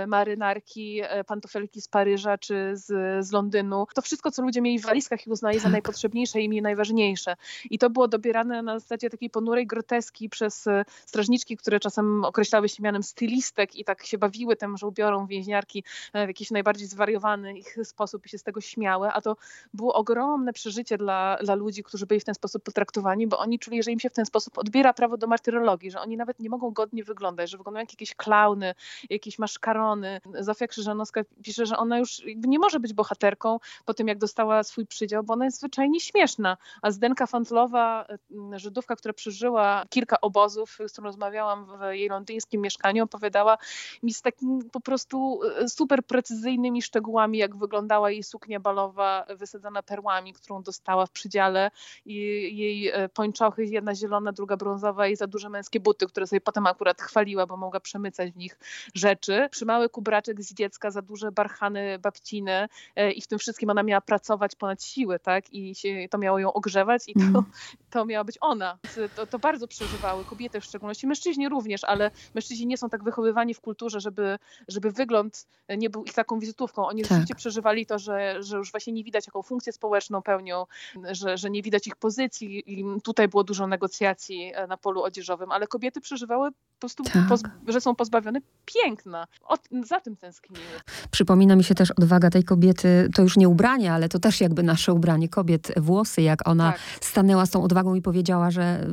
marynarki, 0.07 1.01
pantofelki 1.27 1.81
z 1.81 1.87
Paryża 1.87 2.37
czy 2.37 2.71
z, 2.73 2.85
z 3.25 3.31
Londynu. 3.31 3.87
To 3.95 4.01
wszystko, 4.01 4.31
co 4.31 4.41
ludzie 4.41 4.61
mieli 4.61 4.79
w 4.79 4.85
walizkach 4.85 5.27
i 5.27 5.29
uznali 5.29 5.57
za 5.57 5.63
tak. 5.63 5.71
najpotrzebniejsze 5.71 6.41
i 6.41 6.61
najważniejsze. 6.61 7.35
I 7.69 7.79
to 7.79 7.89
było 7.89 8.07
dobierane 8.07 8.61
na 8.61 8.79
zasadzie 8.79 9.09
takiej 9.09 9.29
ponurej 9.29 9.67
groteski 9.67 10.29
przez 10.29 10.67
strażniczki, 11.05 11.57
które 11.57 11.79
czasem 11.79 12.25
określały 12.25 12.40
określały 12.41 12.69
się 12.69 12.83
mianem 12.83 13.03
stylistek 13.03 13.75
i 13.75 13.85
tak 13.85 14.05
się 14.05 14.17
bawiły 14.17 14.55
tym, 14.55 14.77
że 14.77 14.87
ubiorą 14.87 15.27
więźniarki 15.27 15.83
w 16.13 16.27
jakiś 16.27 16.51
najbardziej 16.51 16.87
zwariowany 16.87 17.57
ich 17.57 17.77
sposób 17.83 18.25
i 18.25 18.29
się 18.29 18.37
z 18.37 18.43
tego 18.43 18.61
śmiały, 18.61 19.09
a 19.11 19.21
to 19.21 19.35
było 19.73 19.93
ogromne 19.93 20.53
przeżycie 20.53 20.97
dla, 20.97 21.37
dla 21.43 21.55
ludzi, 21.55 21.83
którzy 21.83 22.05
byli 22.05 22.19
w 22.19 22.23
ten 22.23 22.35
sposób 22.35 22.63
potraktowani, 22.63 23.27
bo 23.27 23.39
oni 23.39 23.59
czuli, 23.59 23.83
że 23.83 23.91
im 23.91 23.99
się 23.99 24.09
w 24.09 24.13
ten 24.13 24.25
sposób 24.25 24.57
odbiera 24.57 24.93
prawo 24.93 25.17
do 25.17 25.27
martyrologii, 25.27 25.91
że 25.91 26.01
oni 26.01 26.17
nawet 26.17 26.39
nie 26.39 26.49
mogą 26.49 26.71
godnie 26.71 27.03
wyglądać, 27.03 27.49
że 27.49 27.57
wyglądają 27.57 27.83
jak 27.83 27.91
jakieś 27.93 28.15
klauny, 28.15 28.75
jakieś 29.09 29.39
maszkarony. 29.39 30.21
Zofia 30.39 30.67
Krzyżanowska 30.67 31.21
pisze, 31.43 31.65
że 31.65 31.77
ona 31.77 31.99
już 31.99 32.21
nie 32.35 32.59
może 32.59 32.79
być 32.79 32.93
bohaterką 32.93 33.59
po 33.85 33.93
tym, 33.93 34.07
jak 34.07 34.17
dostała 34.17 34.63
swój 34.63 34.85
przydział, 34.85 35.23
bo 35.23 35.33
ona 35.33 35.45
jest 35.45 35.57
zwyczajnie 35.57 35.99
śmieszna. 35.99 36.57
A 36.81 36.91
Zdenka 36.91 37.27
Fantlowa, 37.27 38.05
mm, 38.31 38.59
Żydówka, 38.59 38.95
która 38.95 39.13
przeżyła 39.13 39.85
kilka 39.89 40.21
obozów, 40.21 40.77
z 40.87 40.91
którą 40.91 41.05
rozmawiałam 41.05 41.65
w 41.65 41.93
jej 41.93 42.09
londyńskim 42.31 42.61
mieszkaniu, 42.61 43.03
opowiadała 43.03 43.57
mi 44.03 44.13
z 44.13 44.21
takim 44.21 44.69
po 44.71 44.79
prostu 44.79 45.39
e, 45.43 45.69
super 45.69 46.03
precyzyjnymi 46.03 46.81
szczegółami, 46.81 47.37
jak 47.37 47.55
wyglądała 47.55 48.11
jej 48.11 48.23
suknia 48.23 48.59
balowa 48.59 49.25
wysadzana 49.29 49.83
perłami, 49.83 50.33
którą 50.33 50.63
dostała 50.63 51.05
w 51.05 51.11
przydziale 51.11 51.71
i 52.05 52.15
jej 52.57 52.87
e, 52.87 53.09
pończochy, 53.09 53.65
jedna 53.65 53.95
zielona, 53.95 54.31
druga 54.31 54.57
brązowa 54.57 55.07
i 55.07 55.15
za 55.15 55.27
duże 55.27 55.49
męskie 55.49 55.79
buty, 55.79 56.07
które 56.07 56.27
sobie 56.27 56.41
potem 56.41 56.67
akurat 56.67 57.01
chwaliła, 57.01 57.45
bo 57.45 57.57
mogła 57.57 57.79
przemycać 57.79 58.31
w 58.31 58.37
nich 58.37 58.57
rzeczy. 58.95 59.47
Przymały 59.51 59.89
kubraczek 59.89 60.41
z 60.41 60.53
dziecka, 60.53 60.91
za 60.91 61.01
duże 61.01 61.31
barchany 61.31 61.99
babciny 61.99 62.67
e, 62.95 63.11
i 63.11 63.21
w 63.21 63.27
tym 63.27 63.39
wszystkim 63.39 63.69
ona 63.69 63.83
miała 63.83 64.01
pracować 64.01 64.55
ponad 64.55 64.83
siły, 64.83 65.19
tak? 65.19 65.53
I 65.53 65.75
się, 65.75 66.07
to 66.09 66.17
miało 66.17 66.39
ją 66.39 66.53
ogrzewać 66.53 67.03
i 67.07 67.13
to, 67.13 67.19
mm. 67.19 67.43
to 67.89 68.05
miała 68.05 68.23
być 68.23 68.37
ona. 68.41 68.77
To, 69.15 69.27
to 69.27 69.39
bardzo 69.39 69.67
przeżywały 69.67 70.25
kobiety 70.25 70.61
w 70.61 70.65
szczególności, 70.65 71.07
mężczyźni 71.07 71.49
również, 71.49 71.83
ale 71.83 72.11
mężczyźni 72.35 72.67
nie 72.67 72.77
są 72.77 72.89
tak 72.89 73.03
wychowywani 73.03 73.53
w 73.53 73.61
kulturze, 73.61 73.99
żeby, 73.99 74.39
żeby 74.67 74.91
wygląd 74.91 75.47
nie 75.77 75.89
był 75.89 76.03
ich 76.03 76.13
taką 76.13 76.39
wizytówką. 76.39 76.87
Oni 76.87 77.01
tak. 77.01 77.09
rzeczywiście 77.09 77.35
przeżywali 77.35 77.85
to, 77.85 77.99
że, 77.99 78.43
że 78.43 78.57
już 78.57 78.71
właśnie 78.71 78.93
nie 78.93 79.03
widać, 79.03 79.27
jaką 79.27 79.41
funkcję 79.41 79.73
społeczną 79.73 80.21
pełnią, 80.21 80.65
że, 81.11 81.37
że 81.37 81.49
nie 81.49 81.61
widać 81.61 81.87
ich 81.87 81.95
pozycji 81.95 82.79
i 82.79 82.85
tutaj 83.03 83.27
było 83.27 83.43
dużo 83.43 83.67
negocjacji 83.67 84.51
e, 84.55 84.67
na 84.67 84.77
polu 84.77 85.03
odzieżowym, 85.03 85.51
ale 85.51 85.67
kobiety 85.67 86.01
przeżywały 86.01 86.51
po 86.51 86.79
prostu, 86.79 87.03
tak. 87.03 87.51
że 87.67 87.81
są 87.81 87.95
pozbawione 87.95 88.39
piękna. 88.65 89.27
O, 89.43 89.57
za 89.83 89.99
tym 89.99 90.15
tęskniły. 90.15 90.63
Przypomina 91.11 91.55
mi 91.55 91.63
się 91.63 91.75
też 91.75 91.91
odwaga 91.91 92.29
tej 92.29 92.43
kobiety, 92.43 93.09
to 93.15 93.21
już 93.21 93.37
nie 93.37 93.49
ubranie, 93.49 93.93
ale 93.93 94.09
to 94.09 94.19
też 94.19 94.41
jakby 94.41 94.63
nasze 94.63 94.93
ubranie 94.93 95.29
kobiet, 95.29 95.71
włosy, 95.77 96.21
jak 96.21 96.47
ona 96.47 96.71
tak. 96.71 96.81
stanęła 97.01 97.45
z 97.45 97.49
tą 97.49 97.63
odwagą 97.63 97.95
i 97.95 98.01
powiedziała, 98.01 98.51
że 98.51 98.87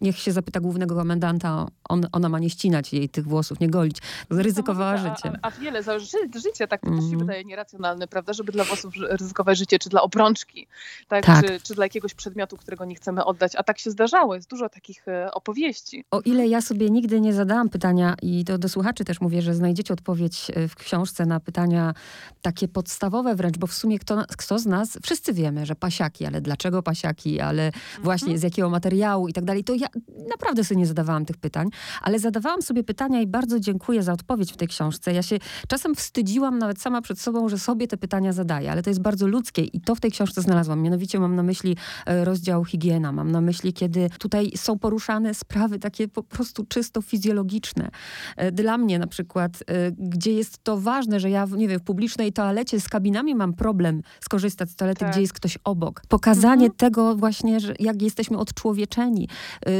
niech 0.00 0.18
się 0.18 0.32
zapyta 0.32 0.60
głównego 0.60 0.94
komendanta, 0.94 1.66
on, 1.88 2.06
ona 2.12 2.28
ma 2.28 2.38
nie 2.38 2.50
ścinać 2.66 2.92
jej 2.92 3.08
tych 3.08 3.26
włosów, 3.28 3.60
nie 3.60 3.70
golić. 3.70 3.96
Ryzykowała 4.30 4.96
życie. 4.96 5.32
A, 5.42 5.48
a 5.48 5.50
wiele 5.50 5.82
za 5.82 5.98
ży 5.98 6.06
życie, 6.34 6.68
tak 6.68 6.80
to 6.80 6.86
mm. 6.86 6.98
też 6.98 7.08
się 7.08 7.12
mhm. 7.12 7.26
wydaje 7.26 7.44
nieracjonalne, 7.44 8.08
prawda, 8.08 8.32
żeby 8.32 8.52
dla 8.52 8.64
włosów 8.64 8.94
ryzykować 9.10 9.58
życie, 9.58 9.78
czy 9.78 9.88
dla 9.88 10.02
obrączki, 10.02 10.66
tak, 11.08 11.26
tak. 11.26 11.46
Czy, 11.46 11.60
czy, 11.60 11.74
dla 11.74 11.84
jakiegoś 11.84 12.14
przedmiotu, 12.14 12.56
którego 12.56 12.84
nie 12.84 12.94
chcemy 12.94 13.24
oddać. 13.24 13.56
A 13.56 13.62
tak 13.62 13.78
się 13.78 13.90
zdarzało, 13.90 14.34
jest 14.34 14.50
dużo 14.50 14.68
takich 14.68 15.08
e, 15.08 15.30
opowieści. 15.32 16.04
O 16.10 16.20
ile 16.20 16.46
ja 16.46 16.60
sobie 16.60 16.90
nigdy 16.90 17.20
nie 17.20 17.32
zadałam 17.32 17.68
pytania 17.68 18.14
i 18.22 18.44
to 18.44 18.58
do 18.58 18.68
słuchaczy 18.68 19.04
też 19.04 19.20
mówię, 19.20 19.42
że 19.42 19.54
znajdziecie 19.54 19.94
odpowiedź 19.94 20.50
e, 20.54 20.68
w 20.68 20.74
książce 20.74 21.26
na 21.26 21.40
pytania 21.40 21.94
takie 22.42 22.68
podstawowe 22.68 23.34
wręcz, 23.34 23.58
bo 23.58 23.66
w 23.66 23.74
sumie 23.74 23.98
kto, 23.98 24.24
kto 24.36 24.58
z 24.58 24.66
nas, 24.66 24.98
wszyscy 25.02 25.32
wiemy, 25.32 25.66
że 25.66 25.74
pasiaki, 25.74 26.26
ale 26.26 26.40
dlaczego 26.40 26.82
pasiaki, 26.82 27.40
ale 27.40 27.72
właśnie 28.02 28.26
mhm. 28.26 28.38
z 28.38 28.42
jakiego 28.42 28.70
materiału 28.70 29.28
i 29.28 29.32
tak 29.32 29.44
dalej, 29.44 29.64
to 29.64 29.74
ja 29.74 29.88
naprawdę 30.28 30.64
sobie 30.64 30.80
nie 30.80 30.86
zadawałam 30.86 31.24
tych 31.24 31.36
pytań, 31.36 31.68
ale 32.02 32.18
zadawałam 32.18 32.45
sobie 32.60 32.84
pytania 32.84 33.20
i 33.20 33.26
bardzo 33.26 33.60
dziękuję 33.60 34.02
za 34.02 34.12
odpowiedź 34.12 34.52
w 34.52 34.56
tej 34.56 34.68
książce. 34.68 35.12
Ja 35.12 35.22
się 35.22 35.38
czasem 35.68 35.94
wstydziłam 35.94 36.58
nawet 36.58 36.80
sama 36.80 37.02
przed 37.02 37.20
sobą, 37.20 37.48
że 37.48 37.58
sobie 37.58 37.88
te 37.88 37.96
pytania 37.96 38.32
zadaję, 38.32 38.72
ale 38.72 38.82
to 38.82 38.90
jest 38.90 39.00
bardzo 39.00 39.26
ludzkie 39.26 39.62
i 39.62 39.80
to 39.80 39.94
w 39.94 40.00
tej 40.00 40.10
książce 40.10 40.42
znalazłam. 40.42 40.82
Mianowicie 40.82 41.20
mam 41.20 41.36
na 41.36 41.42
myśli 41.42 41.76
e, 42.06 42.24
rozdział 42.24 42.64
higiena, 42.64 43.12
mam 43.12 43.30
na 43.30 43.40
myśli, 43.40 43.72
kiedy 43.72 44.10
tutaj 44.18 44.52
są 44.56 44.78
poruszane 44.78 45.34
sprawy 45.34 45.78
takie 45.78 46.08
po 46.08 46.22
prostu 46.22 46.64
czysto 46.64 47.02
fizjologiczne. 47.02 47.90
E, 48.36 48.52
dla 48.52 48.78
mnie 48.78 48.98
na 48.98 49.06
przykład, 49.06 49.52
e, 49.66 49.92
gdzie 49.92 50.32
jest 50.32 50.64
to 50.64 50.80
ważne, 50.80 51.20
że 51.20 51.30
ja, 51.30 51.46
nie 51.56 51.68
wiem, 51.68 51.80
w 51.80 51.82
publicznej 51.82 52.32
toalecie 52.32 52.80
z 52.80 52.88
kabinami 52.88 53.34
mam 53.34 53.54
problem 53.54 54.02
skorzystać 54.20 54.70
z 54.70 54.76
toalety, 54.76 55.00
tak. 55.00 55.10
gdzie 55.10 55.20
jest 55.20 55.32
ktoś 55.32 55.58
obok. 55.64 56.02
Pokazanie 56.08 56.66
mhm. 56.66 56.72
tego 56.76 57.16
właśnie, 57.16 57.60
że 57.60 57.74
jak 57.80 58.02
jesteśmy 58.02 58.38
odczłowieczeni. 58.38 59.28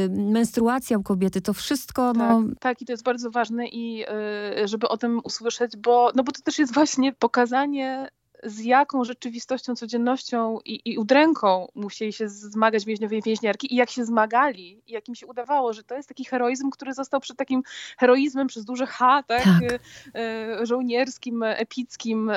Menstruacja 0.09 0.97
u 0.97 1.03
kobiety, 1.03 1.41
to 1.41 1.53
wszystko, 1.53 2.13
tak, 2.13 2.17
no... 2.17 2.43
Tak, 2.59 2.81
i 2.81 2.85
to 2.85 2.93
jest 2.93 3.03
bardzo 3.03 3.31
ważne 3.31 3.67
i 3.67 4.05
żeby 4.65 4.87
o 4.87 4.97
tym 4.97 5.21
usłyszeć, 5.23 5.77
bo, 5.77 6.11
no 6.15 6.23
bo 6.23 6.31
to 6.31 6.41
też 6.41 6.59
jest 6.59 6.73
właśnie 6.73 7.13
pokazanie 7.13 8.09
z 8.43 8.63
jaką 8.63 9.03
rzeczywistością, 9.03 9.75
codziennością 9.75 10.59
i, 10.65 10.81
i 10.85 10.97
udręką 10.97 11.67
musieli 11.75 12.13
się 12.13 12.29
zmagać 12.29 12.85
więźniowie 12.85 13.17
i 13.17 13.21
więźniarki 13.21 13.73
i 13.73 13.77
jak 13.77 13.89
się 13.89 14.05
zmagali 14.05 14.81
i 14.87 14.91
jak 14.91 15.07
im 15.07 15.15
się 15.15 15.27
udawało, 15.27 15.73
że 15.73 15.83
to 15.83 15.95
jest 15.95 16.09
taki 16.09 16.25
heroizm, 16.25 16.69
który 16.69 16.93
został 16.93 17.19
przed 17.19 17.37
takim 17.37 17.63
heroizmem 17.97 18.47
przez 18.47 18.65
duże 18.65 18.85
H, 18.85 19.23
tak? 19.27 19.43
tak. 19.43 19.79
E, 20.15 20.65
żołnierskim, 20.65 21.43
epickim, 21.43 22.31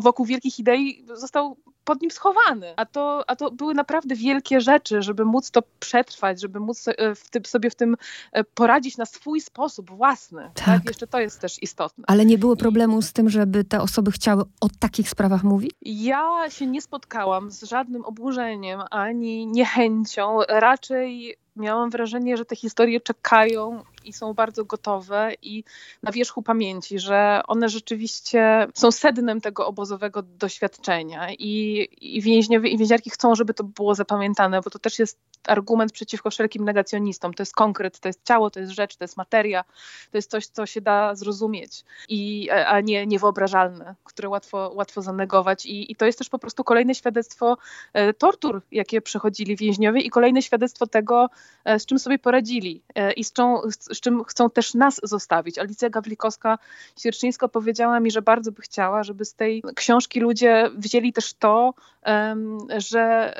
wokół 0.00 0.26
wielkich 0.26 0.58
idei 0.58 1.04
został 1.14 1.56
pod 1.88 2.02
nim 2.02 2.10
schowany. 2.10 2.74
A 2.76 2.86
to, 2.86 3.24
a 3.26 3.36
to 3.36 3.50
były 3.50 3.74
naprawdę 3.74 4.14
wielkie 4.14 4.60
rzeczy, 4.60 5.02
żeby 5.02 5.24
móc 5.24 5.50
to 5.50 5.62
przetrwać, 5.80 6.40
żeby 6.40 6.60
móc 6.60 6.88
e, 6.88 7.14
w 7.14 7.30
tym, 7.30 7.44
sobie 7.44 7.70
w 7.70 7.74
tym 7.74 7.96
e, 8.32 8.44
poradzić 8.44 8.96
na 8.96 9.06
swój 9.06 9.40
sposób 9.40 9.90
własny. 9.90 10.50
Tak. 10.54 10.64
tak. 10.64 10.84
Jeszcze 10.84 11.06
to 11.06 11.20
jest 11.20 11.40
też 11.40 11.62
istotne. 11.62 12.04
Ale 12.06 12.24
nie 12.24 12.38
było 12.38 12.56
problemu 12.56 13.02
z 13.02 13.12
tym, 13.12 13.30
żeby 13.30 13.64
te 13.64 13.80
osoby 13.80 14.12
chciały 14.12 14.42
o 14.60 14.68
takich 14.78 15.10
sprawach 15.10 15.44
mówić? 15.44 15.70
Ja 15.82 16.50
się 16.50 16.66
nie 16.66 16.82
spotkałam 16.82 17.50
z 17.50 17.62
żadnym 17.62 18.04
oburzeniem 18.04 18.80
ani 18.90 19.46
niechęcią. 19.46 20.38
Raczej 20.48 21.36
miałam 21.56 21.90
wrażenie, 21.90 22.36
że 22.36 22.44
te 22.44 22.56
historie 22.56 23.00
czekają 23.00 23.82
i 24.08 24.12
są 24.12 24.34
bardzo 24.34 24.64
gotowe 24.64 25.32
i 25.42 25.64
na 26.02 26.12
wierzchu 26.12 26.42
pamięci, 26.42 26.98
że 26.98 27.40
one 27.46 27.68
rzeczywiście 27.68 28.66
są 28.74 28.90
sednem 28.90 29.40
tego 29.40 29.66
obozowego 29.66 30.22
doświadczenia 30.22 31.32
i, 31.32 31.88
i 32.00 32.22
więźniowie 32.22 32.70
i 32.70 32.78
więźniarki 32.78 33.10
chcą, 33.10 33.34
żeby 33.34 33.54
to 33.54 33.64
było 33.64 33.94
zapamiętane, 33.94 34.60
bo 34.60 34.70
to 34.70 34.78
też 34.78 34.98
jest 34.98 35.18
argument 35.46 35.92
przeciwko 35.92 36.30
wszelkim 36.30 36.64
negacjonistom. 36.64 37.34
To 37.34 37.42
jest 37.42 37.54
konkret, 37.54 38.00
to 38.00 38.08
jest 38.08 38.24
ciało, 38.24 38.50
to 38.50 38.60
jest 38.60 38.72
rzecz, 38.72 38.96
to 38.96 39.04
jest 39.04 39.16
materia, 39.16 39.64
to 40.10 40.18
jest 40.18 40.30
coś, 40.30 40.46
co 40.46 40.66
się 40.66 40.80
da 40.80 41.14
zrozumieć, 41.14 41.84
i, 42.08 42.50
a 42.50 42.80
nie 42.80 43.06
niewyobrażalne, 43.06 43.94
które 44.04 44.28
łatwo, 44.28 44.70
łatwo 44.74 45.02
zanegować. 45.02 45.66
I, 45.66 45.92
I 45.92 45.96
to 45.96 46.06
jest 46.06 46.18
też 46.18 46.28
po 46.28 46.38
prostu 46.38 46.64
kolejne 46.64 46.94
świadectwo 46.94 47.56
e, 47.92 48.14
tortur, 48.14 48.62
jakie 48.72 49.00
przechodzili 49.00 49.56
więźniowie 49.56 50.00
i 50.00 50.10
kolejne 50.10 50.42
świadectwo 50.42 50.86
tego, 50.86 51.28
e, 51.64 51.78
z 51.78 51.86
czym 51.86 51.98
sobie 51.98 52.18
poradzili 52.18 52.82
e, 52.94 53.12
i 53.12 53.24
z 53.24 53.32
czym, 53.32 53.46
z 53.98 54.00
czym 54.00 54.24
chcą 54.24 54.50
też 54.50 54.74
nas 54.74 55.00
zostawić. 55.02 55.58
Alicja 55.58 55.90
Gawlikowska-Sierczyńska 55.90 57.48
powiedziała 57.48 58.00
mi, 58.00 58.10
że 58.10 58.22
bardzo 58.22 58.52
by 58.52 58.62
chciała, 58.62 59.02
żeby 59.02 59.24
z 59.24 59.34
tej 59.34 59.62
książki 59.74 60.20
ludzie 60.20 60.70
wzięli 60.76 61.12
też 61.12 61.34
to, 61.34 61.74
że, 62.76 63.34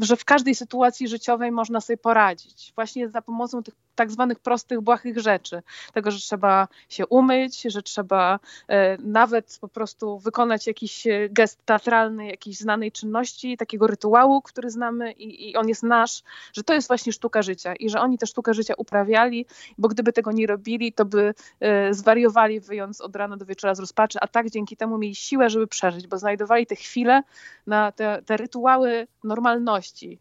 że 0.00 0.16
w 0.16 0.24
każdej 0.24 0.54
sytuacji 0.54 1.08
życiowej 1.08 1.52
można 1.52 1.80
sobie 1.80 1.96
poradzić. 1.96 2.72
Właśnie 2.76 3.08
za 3.08 3.22
pomocą 3.22 3.62
tych 3.62 3.74
tak 3.98 4.10
zwanych 4.10 4.38
prostych, 4.38 4.80
błahych 4.80 5.18
rzeczy. 5.18 5.62
Tego, 5.92 6.10
że 6.10 6.18
trzeba 6.18 6.68
się 6.88 7.06
umyć, 7.06 7.62
że 7.62 7.82
trzeba 7.82 8.38
e, 8.68 8.98
nawet 8.98 9.58
po 9.60 9.68
prostu 9.68 10.18
wykonać 10.18 10.66
jakiś 10.66 11.06
e, 11.06 11.28
gest 11.30 11.64
teatralny, 11.64 12.26
jakiejś 12.26 12.56
znanej 12.56 12.92
czynności, 12.92 13.56
takiego 13.56 13.86
rytuału, 13.86 14.42
który 14.42 14.70
znamy 14.70 15.12
i, 15.12 15.50
i 15.50 15.56
on 15.56 15.68
jest 15.68 15.82
nasz, 15.82 16.22
że 16.52 16.62
to 16.62 16.74
jest 16.74 16.88
właśnie 16.88 17.12
sztuka 17.12 17.42
życia 17.42 17.74
i 17.74 17.90
że 17.90 18.00
oni 18.00 18.18
tę 18.18 18.26
sztukę 18.26 18.54
życia 18.54 18.74
uprawiali, 18.76 19.46
bo 19.78 19.88
gdyby 19.88 20.12
tego 20.12 20.32
nie 20.32 20.46
robili, 20.46 20.92
to 20.92 21.04
by 21.04 21.34
e, 21.60 21.94
zwariowali, 21.94 22.60
wyjąc 22.60 23.00
od 23.00 23.16
rana 23.16 23.36
do 23.36 23.46
wieczora 23.46 23.74
z 23.74 23.80
rozpaczy, 23.80 24.18
a 24.20 24.28
tak 24.28 24.50
dzięki 24.50 24.76
temu 24.76 24.98
mieli 24.98 25.14
siłę, 25.14 25.50
żeby 25.50 25.66
przeżyć, 25.66 26.06
bo 26.06 26.18
znajdowali 26.18 26.66
te 26.66 26.76
chwile 26.76 27.22
na 27.66 27.92
te, 27.92 28.07
te 28.26 28.36
rytuały 28.36 29.06
normalności, 29.24 30.20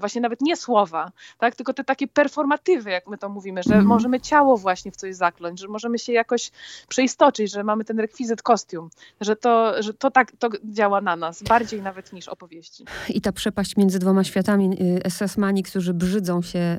właśnie 0.00 0.20
nawet 0.20 0.40
nie 0.40 0.56
słowa, 0.56 1.12
tak? 1.38 1.56
tylko 1.56 1.74
te 1.74 1.84
takie 1.84 2.08
performatywy, 2.08 2.90
jak 2.90 3.06
my 3.06 3.18
to 3.18 3.28
mówimy, 3.28 3.62
że 3.62 3.74
mm. 3.74 3.86
możemy 3.86 4.20
ciało 4.20 4.56
właśnie 4.56 4.92
w 4.92 4.96
coś 4.96 5.14
zakląć, 5.14 5.60
że 5.60 5.68
możemy 5.68 5.98
się 5.98 6.12
jakoś 6.12 6.50
przeistoczyć, 6.88 7.52
że 7.52 7.64
mamy 7.64 7.84
ten 7.84 8.00
rekwizyt 8.00 8.42
kostium, 8.42 8.90
że 9.20 9.36
to, 9.36 9.82
że 9.82 9.94
to 9.94 10.10
tak 10.10 10.32
to 10.38 10.48
działa 10.64 11.00
na 11.00 11.16
nas, 11.16 11.42
bardziej 11.42 11.82
nawet 11.82 12.12
niż 12.12 12.28
opowieści. 12.28 12.84
I 13.08 13.20
ta 13.20 13.32
przepaść 13.32 13.76
między 13.76 13.98
dwoma 13.98 14.24
światami, 14.24 14.76
y, 14.82 15.10
SS-mani, 15.10 15.62
którzy 15.62 15.94
brzydzą 15.94 16.42
się 16.42 16.78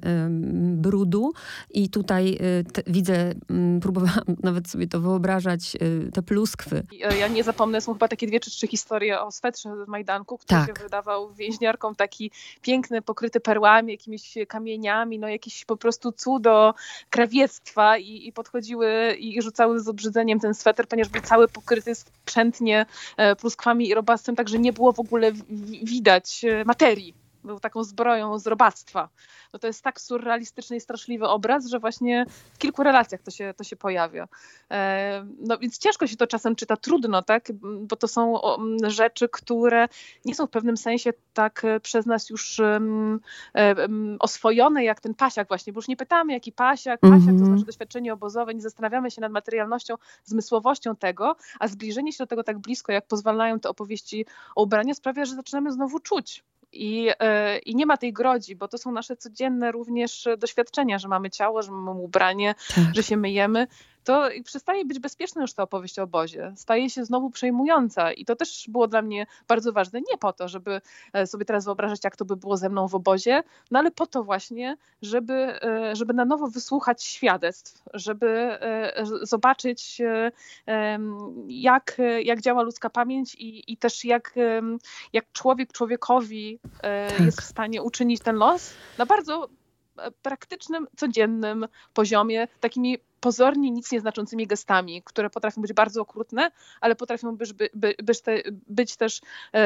brudu 0.76 1.34
i 1.70 1.90
tutaj 1.90 2.38
y, 2.42 2.72
te, 2.72 2.82
widzę, 2.88 3.34
mm, 3.50 3.80
próbowałam 3.80 4.24
nawet 4.44 4.70
sobie 4.70 4.88
to 4.88 5.00
wyobrażać, 5.00 5.78
y, 5.82 6.12
te 6.14 6.22
pluskwy. 6.22 6.84
E, 7.04 7.18
ja 7.18 7.28
nie 7.28 7.44
zapomnę, 7.44 7.82
są 7.82 7.94
chyba 7.94 8.08
takie 8.08 8.28
dwie 8.28 8.40
czy 8.40 8.52
trzy 8.52 8.68
historie 8.68 9.22
o 9.22 9.32
swetrze 9.32 9.86
z 9.86 9.88
Majdanku, 9.88 10.38
który 10.38 10.60
tak. 10.60 10.78
się 10.78 10.84
wydawał 10.84 11.34
więźniarkom 11.34 11.96
taki 11.96 12.32
piękny 12.62 12.73
piękny, 12.74 13.02
pokryty 13.02 13.40
perłami, 13.40 13.92
jakimiś 13.92 14.38
kamieniami, 14.48 15.20
no 15.20 15.28
jakieś 15.28 15.66
po 15.66 15.78
prostu 15.78 16.12
cudo 16.12 16.74
krawiectwa 17.10 17.98
i, 17.98 18.28
i 18.28 18.34
podchodziły 18.34 19.16
i 19.20 19.42
rzucały 19.42 19.80
z 19.80 19.88
obrzydzeniem 19.88 20.40
ten 20.40 20.54
sweter, 20.54 20.88
ponieważ 20.88 21.12
był 21.12 21.22
cały 21.22 21.48
pokryty 21.48 21.96
sprzętnie 21.96 22.86
pluskwami 23.40 23.90
i 23.90 23.94
robactwem, 23.94 24.36
także 24.36 24.60
nie 24.60 24.74
było 24.74 24.94
w 24.94 25.00
ogóle 25.00 25.32
widać 25.84 26.46
materii 26.66 27.23
był 27.44 27.60
taką 27.60 27.84
zbroją 27.84 28.40
z 28.40 28.48
robactwa. 28.48 29.10
No 29.54 29.60
to 29.60 29.68
jest 29.68 29.84
tak 29.84 30.02
surrealistyczny 30.02 30.76
i 30.76 30.80
straszliwy 30.80 31.28
obraz, 31.28 31.68
że 31.68 31.80
właśnie 31.80 32.26
w 32.54 32.58
kilku 32.58 32.84
relacjach 32.84 33.22
to 33.22 33.32
się, 33.32 33.54
to 33.58 33.64
się 33.64 33.76
pojawia. 33.76 34.28
E, 34.72 35.26
no 35.40 35.58
więc 35.58 35.78
ciężko 35.78 36.08
się 36.08 36.18
to 36.18 36.28
czasem 36.28 36.56
czyta, 36.56 36.78
trudno, 36.78 37.22
tak? 37.22 37.52
Bo 37.62 37.96
to 37.96 38.08
są 38.08 38.40
rzeczy, 38.84 39.30
które 39.30 39.88
nie 40.26 40.36
są 40.36 40.48
w 40.48 40.50
pewnym 40.50 40.78
sensie 40.78 41.14
tak 41.34 41.66
e, 41.66 41.80
przez 41.80 42.06
nas 42.06 42.30
już 42.30 42.62
oswojone 44.20 44.84
jak 44.84 45.02
ten 45.02 45.14
pasiak 45.14 45.48
właśnie, 45.48 45.74
bo 45.74 45.78
już 45.78 45.88
nie 45.88 45.98
pytamy 45.98 46.34
jaki 46.34 46.52
pasiak, 46.52 47.00
pasiak 47.00 47.14
mm 47.14 47.22
-hmm. 47.22 47.26
to 47.26 47.32
mhm. 47.32 47.48
znaczy 47.48 47.66
doświadczenie 47.66 48.14
obozowe, 48.14 48.54
nie 48.54 48.62
zastanawiamy 48.62 49.12
się 49.12 49.22
nad 49.22 49.32
materialnością, 49.32 49.96
zmysłowością 50.24 50.96
tego, 50.96 51.36
a 51.60 51.68
zbliżenie 51.68 52.14
się 52.14 52.24
do 52.24 52.28
tego 52.28 52.44
tak 52.44 52.60
blisko, 52.60 52.92
jak 52.92 53.08
pozwalają 53.08 53.60
te 53.60 53.70
opowieści 53.70 54.26
o 54.56 54.64
ubrania 54.64 54.94
sprawia, 54.94 55.26
że 55.26 55.36
zaczynamy 55.36 55.72
znowu 55.72 56.00
czuć 56.00 56.44
i, 56.74 57.10
e, 57.20 57.58
I 57.58 57.76
nie 57.76 57.86
ma 57.86 57.98
tej 57.98 58.14
grodzi, 58.14 58.56
bo 58.56 58.68
to 58.68 58.78
są 58.78 58.92
nasze 58.92 59.18
codzienne 59.18 59.72
również 59.72 60.28
doświadczenia, 60.38 61.00
że 61.00 61.08
mamy 61.08 61.30
ciało, 61.30 61.62
że 61.62 61.72
mamy 61.72 62.00
ubranie, 62.00 62.56
tak. 62.76 62.96
że 62.96 63.04
się 63.04 63.18
myjemy 63.18 63.68
to 64.04 64.30
przestaje 64.44 64.86
być 64.86 65.00
bezpieczna 65.00 65.42
już 65.42 65.54
ta 65.54 65.64
opowieść 65.64 66.00
o 66.00 66.04
obozie. 66.04 66.54
Staje 66.56 66.90
się 66.90 67.06
znowu 67.06 67.30
przejmująca 67.30 68.12
i 68.12 68.26
to 68.26 68.36
też 68.36 68.66
było 68.68 68.88
dla 68.88 69.02
mnie 69.02 69.28
bardzo 69.48 69.74
ważne. 69.74 70.02
Nie 70.12 70.18
po 70.18 70.34
to, 70.34 70.48
żeby 70.48 70.82
e, 71.14 71.28
sobie 71.28 71.46
teraz 71.46 71.66
wyobrażać, 71.66 72.04
jak 72.04 72.16
to 72.16 72.26
by 72.26 72.36
było 72.36 72.58
ze 72.58 72.70
mną 72.70 72.88
w 72.88 72.96
obozie, 72.96 73.44
no 73.72 73.80
ale 73.80 73.92
po 73.92 74.08
to 74.08 74.24
właśnie, 74.24 74.78
żeby, 75.02 75.34
e, 75.34 75.96
żeby 75.96 76.14
na 76.14 76.26
nowo 76.26 76.48
wysłuchać 76.48 77.04
świadectw, 77.04 77.84
żeby 77.94 78.28
e, 78.28 78.94
zobaczyć, 79.22 80.02
jak, 81.48 81.98
jak 82.24 82.42
działa 82.42 82.62
ludzka 82.62 82.90
pamięć 82.90 83.36
i, 83.36 83.72
i 83.72 83.78
też 83.78 84.06
jak, 84.06 84.36
jak 85.14 85.32
człowiek 85.32 85.72
człowiekowi 85.72 86.60
tak. 86.82 87.20
jest 87.20 87.42
w 87.42 87.44
stanie 87.44 87.84
uczynić 87.84 88.22
ten 88.22 88.36
los 88.36 88.74
na 88.98 89.06
bardzo 89.06 89.50
praktycznym, 90.22 90.88
codziennym 90.98 91.68
poziomie, 91.94 92.48
takimi 92.60 92.98
pozornie 93.24 93.72
nic 93.72 93.92
nieznaczącymi 93.92 94.48
gestami, 94.48 95.02
które 95.06 95.30
potrafią 95.30 95.62
być 95.62 95.74
bardzo 95.74 96.02
okrutne, 96.02 96.52
ale 96.82 96.96
potrafią 96.96 97.38
być, 97.38 97.54
by, 97.54 97.70
być, 98.04 98.22
te, 98.22 98.42
być 98.68 98.98
też 98.98 99.22
e, 99.54 99.58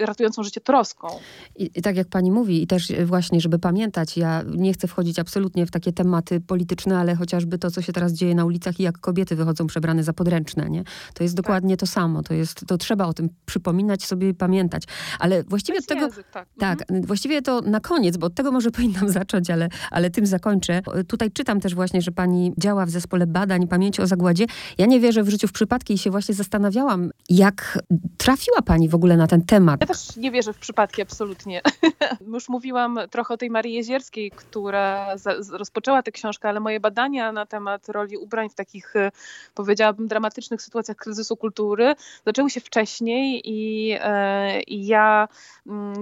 e, 0.00 0.06
ratującą 0.06 0.42
życie 0.42 0.60
troską. 0.60 1.08
I, 1.56 1.70
I, 1.74 1.82
tak 1.82 1.96
jak 1.96 2.08
pani 2.08 2.30
mówi, 2.30 2.62
i 2.62 2.66
też 2.66 2.92
właśnie, 3.04 3.40
żeby 3.40 3.58
pamiętać, 3.58 4.16
ja 4.16 4.42
nie 4.46 4.72
chcę 4.72 4.88
wchodzić 4.88 5.18
absolutnie 5.18 5.66
w 5.66 5.70
takie 5.70 5.92
tematy 5.92 6.40
polityczne, 6.40 6.98
ale 6.98 7.14
chociażby 7.14 7.58
to, 7.58 7.70
co 7.70 7.82
się 7.82 7.92
teraz 7.92 8.12
dzieje 8.12 8.34
na 8.34 8.44
ulicach 8.44 8.80
i 8.80 8.82
jak 8.82 8.98
kobiety 8.98 9.36
wychodzą 9.36 9.66
przebrane 9.66 10.04
za 10.04 10.12
podręczne, 10.12 10.70
nie? 10.70 10.84
To 11.14 11.22
jest 11.22 11.36
tak. 11.36 11.44
dokładnie 11.44 11.76
tak. 11.76 11.80
to 11.80 11.86
samo. 11.86 12.22
To, 12.22 12.34
jest, 12.34 12.66
to 12.66 12.78
trzeba 12.78 13.06
o 13.06 13.12
tym 13.12 13.28
przypominać 13.46 14.04
sobie 14.04 14.28
i 14.28 14.34
pamiętać. 14.34 14.84
Ale 15.18 15.44
właściwie 15.44 15.78
od 15.78 15.86
tego... 15.86 16.00
Język, 16.00 16.30
tak, 16.30 16.48
tak 16.58 16.80
mhm. 16.80 17.02
właściwie 17.02 17.42
to 17.42 17.60
na 17.60 17.80
koniec, 17.80 18.16
bo 18.16 18.26
od 18.26 18.34
tego 18.34 18.52
może 18.52 18.70
powinnam 18.80 19.08
zacząć, 19.08 19.50
ale, 19.50 19.68
ale 19.90 20.10
tym 20.10 20.26
zakończę. 20.26 20.82
Tutaj 21.08 21.30
czytam 21.30 21.60
też 21.60 21.74
właśnie, 21.74 22.02
że 22.02 22.12
pani 22.12 22.52
działa 22.58 22.86
w 22.86 22.90
zespole 23.00 23.26
badań 23.26 23.68
pamięci 23.68 24.02
o 24.02 24.06
zagładzie. 24.06 24.46
Ja 24.78 24.86
nie 24.86 25.00
wierzę 25.00 25.22
w 25.22 25.28
życiu 25.28 25.48
w 25.48 25.52
przypadki 25.52 25.94
i 25.94 25.98
się 25.98 26.10
właśnie 26.10 26.34
zastanawiałam, 26.34 27.10
jak 27.28 27.78
trafiła 28.16 28.62
pani 28.62 28.88
w 28.88 28.94
ogóle 28.94 29.16
na 29.16 29.26
ten 29.26 29.42
temat. 29.42 29.80
Ja 29.80 29.86
też 29.86 30.16
nie 30.16 30.30
wierzę 30.30 30.52
w 30.52 30.58
przypadki, 30.58 31.02
absolutnie. 31.02 31.62
Już 32.34 32.48
mówiłam 32.48 32.98
trochę 33.10 33.34
o 33.34 33.36
tej 33.36 33.50
Marii 33.50 33.74
Jezierskiej, 33.74 34.30
która 34.30 35.14
rozpoczęła 35.52 36.02
tę 36.02 36.12
książkę, 36.12 36.48
ale 36.48 36.60
moje 36.60 36.80
badania 36.80 37.32
na 37.32 37.46
temat 37.46 37.88
roli 37.88 38.16
ubrań 38.16 38.48
w 38.48 38.54
takich, 38.54 38.96
e, 38.96 39.10
powiedziałabym, 39.54 40.08
dramatycznych 40.08 40.62
sytuacjach 40.62 40.96
kryzysu 40.96 41.36
kultury 41.36 41.94
zaczęły 42.26 42.50
się 42.50 42.60
wcześniej 42.60 43.42
i, 43.44 43.90
e, 44.00 44.62
i 44.62 44.86
ja 44.86 45.28
mm, 45.66 45.94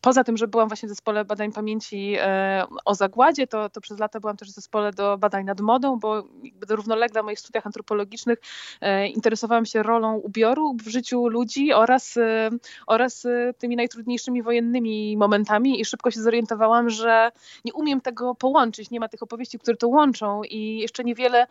poza 0.00 0.24
tym, 0.24 0.36
że 0.36 0.48
byłam 0.48 0.68
właśnie 0.68 0.86
w 0.86 0.90
zespole 0.90 1.24
badań 1.24 1.52
pamięci 1.52 2.14
e, 2.18 2.64
o 2.84 2.94
zagładzie, 2.94 3.46
to, 3.46 3.68
to 3.68 3.80
przez 3.80 3.98
lata 3.98 4.20
byłam 4.20 4.36
też 4.36 4.48
w 4.48 4.54
zespole 4.54 4.92
do 4.92 5.18
badań 5.18 5.44
nad 5.44 5.60
modą, 5.60 5.98
bo 5.98 6.24
równolegle 6.68 7.22
moich 7.22 7.40
studiach 7.40 7.66
antropologicznych 7.66 8.38
e, 8.80 9.08
interesowałam 9.08 9.66
się 9.66 9.82
rolą 9.82 10.16
ubioru 10.16 10.74
w 10.84 10.88
życiu 10.88 11.28
ludzi 11.28 11.72
oraz, 11.72 12.16
e, 12.16 12.50
oraz 12.86 13.24
e, 13.24 13.54
tymi 13.58 13.76
najtrudniejszymi 13.76 14.42
wojennymi 14.42 15.16
momentami 15.16 15.80
i 15.80 15.84
szybko 15.84 16.10
się 16.10 16.22
zorientowałam, 16.22 16.90
że 16.90 17.30
nie 17.64 17.72
umiem 17.72 18.00
tego 18.00 18.34
połączyć, 18.34 18.90
nie 18.90 19.00
ma 19.00 19.08
tych 19.08 19.22
opowieści, 19.22 19.58
które 19.58 19.76
to 19.76 19.88
łączą 19.88 20.42
i 20.42 20.78
jeszcze 20.78 21.04
niewiele, 21.04 21.46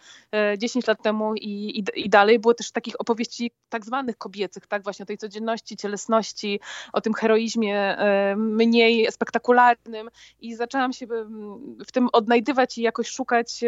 10 0.57 0.87
lat 0.87 1.01
temu 1.01 1.35
i, 1.35 1.79
i, 1.79 1.83
i 1.95 2.09
dalej 2.09 2.39
było 2.39 2.53
też 2.53 2.71
takich 2.71 3.01
opowieści 3.01 3.51
tak 3.69 3.85
zwanych 3.85 4.17
kobiecych, 4.17 4.67
tak? 4.67 4.83
Właśnie 4.83 5.03
o 5.03 5.05
tej 5.05 5.17
codzienności, 5.17 5.77
cielesności, 5.77 6.59
o 6.93 7.01
tym 7.01 7.13
heroizmie 7.13 7.97
mniej 8.37 9.11
spektakularnym 9.11 10.09
i 10.39 10.55
zaczęłam 10.55 10.93
się 10.93 11.07
w 11.87 11.91
tym 11.91 12.09
odnajdywać 12.13 12.77
i 12.77 12.81
jakoś 12.81 13.07
szukać, 13.07 13.63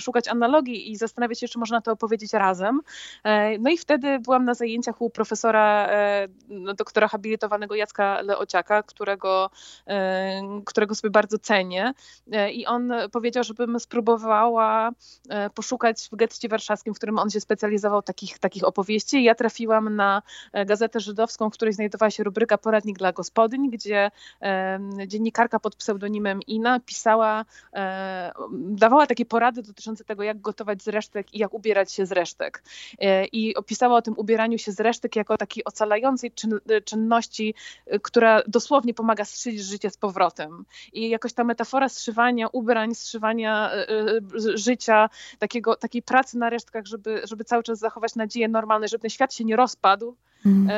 szukać 0.00 0.28
analogii 0.28 0.61
i 0.68 0.96
zastanawiać 0.96 1.40
się, 1.40 1.48
czy 1.48 1.58
można 1.58 1.80
to 1.80 1.92
opowiedzieć 1.92 2.32
razem. 2.32 2.80
E, 3.24 3.58
no 3.58 3.70
i 3.70 3.78
wtedy 3.78 4.18
byłam 4.18 4.44
na 4.44 4.54
zajęciach 4.54 5.02
u 5.02 5.10
profesora, 5.10 5.88
e, 5.90 6.28
no, 6.48 6.74
doktora 6.74 7.08
habilitowanego 7.08 7.74
Jacka 7.74 8.22
Leociaka, 8.22 8.82
którego, 8.82 9.50
e, 9.86 10.42
którego 10.64 10.94
sobie 10.94 11.10
bardzo 11.10 11.38
cenię. 11.38 11.94
I 12.52 12.66
on 12.66 12.92
powiedział, 13.12 13.44
żebym 13.44 13.80
spróbowała 13.80 14.90
poszukać 15.54 16.08
w 16.12 16.16
getcie 16.16 16.48
warszawskim, 16.48 16.94
w 16.94 16.96
którym 16.96 17.18
on 17.18 17.30
się 17.30 17.40
specjalizował, 17.40 18.02
takich, 18.02 18.38
takich 18.38 18.64
opowieści. 18.64 19.24
Ja 19.24 19.34
trafiłam 19.34 19.96
na 19.96 20.22
gazetę 20.66 21.00
żydowską, 21.00 21.50
w 21.50 21.52
której 21.52 21.74
znajdowała 21.74 22.10
się 22.10 22.24
rubryka 22.24 22.58
Poradnik 22.58 22.98
dla 22.98 23.12
gospodyń, 23.12 23.70
gdzie 23.70 24.10
dziennikarka 25.06 25.60
pod 25.60 25.76
pseudonimem 25.76 26.42
Ina 26.42 26.80
pisała, 26.80 27.44
dawała 28.52 29.06
takie 29.06 29.26
porady 29.26 29.62
dotyczące 29.62 30.04
tego, 30.04 30.22
jak 30.22 30.40
gotować 30.42 30.82
z 30.82 30.88
resztek 30.88 31.34
i 31.34 31.38
jak 31.38 31.54
ubierać 31.54 31.92
się 31.92 32.06
z 32.06 32.12
resztek. 32.12 32.62
E, 32.98 33.24
I 33.24 33.56
opisała 33.56 33.96
o 33.96 34.02
tym 34.02 34.14
ubieraniu 34.16 34.58
się 34.58 34.72
z 34.72 34.80
resztek 34.80 35.16
jako 35.16 35.36
takiej 35.36 35.64
ocalającej 35.64 36.30
czyn, 36.30 36.60
czynności, 36.84 37.54
e, 37.86 37.98
która 37.98 38.42
dosłownie 38.46 38.94
pomaga 38.94 39.24
zszyć 39.24 39.60
życie 39.60 39.90
z 39.90 39.96
powrotem. 39.96 40.64
I 40.92 41.08
jakoś 41.08 41.32
ta 41.32 41.44
metafora 41.44 41.88
zszywania 41.88 42.48
ubrań, 42.48 42.94
zszywania 42.94 43.72
e, 43.72 43.86
życia, 44.54 45.08
takiego, 45.38 45.76
takiej 45.76 46.02
pracy 46.02 46.38
na 46.38 46.50
resztkach, 46.50 46.86
żeby, 46.86 47.22
żeby 47.24 47.44
cały 47.44 47.62
czas 47.62 47.78
zachować 47.78 48.14
nadzieję 48.14 48.48
normalną, 48.48 48.86
żeby 48.86 49.02
ten 49.02 49.10
świat 49.10 49.34
się 49.34 49.44
nie 49.44 49.56
rozpadł, 49.56 50.16
mm. 50.46 50.68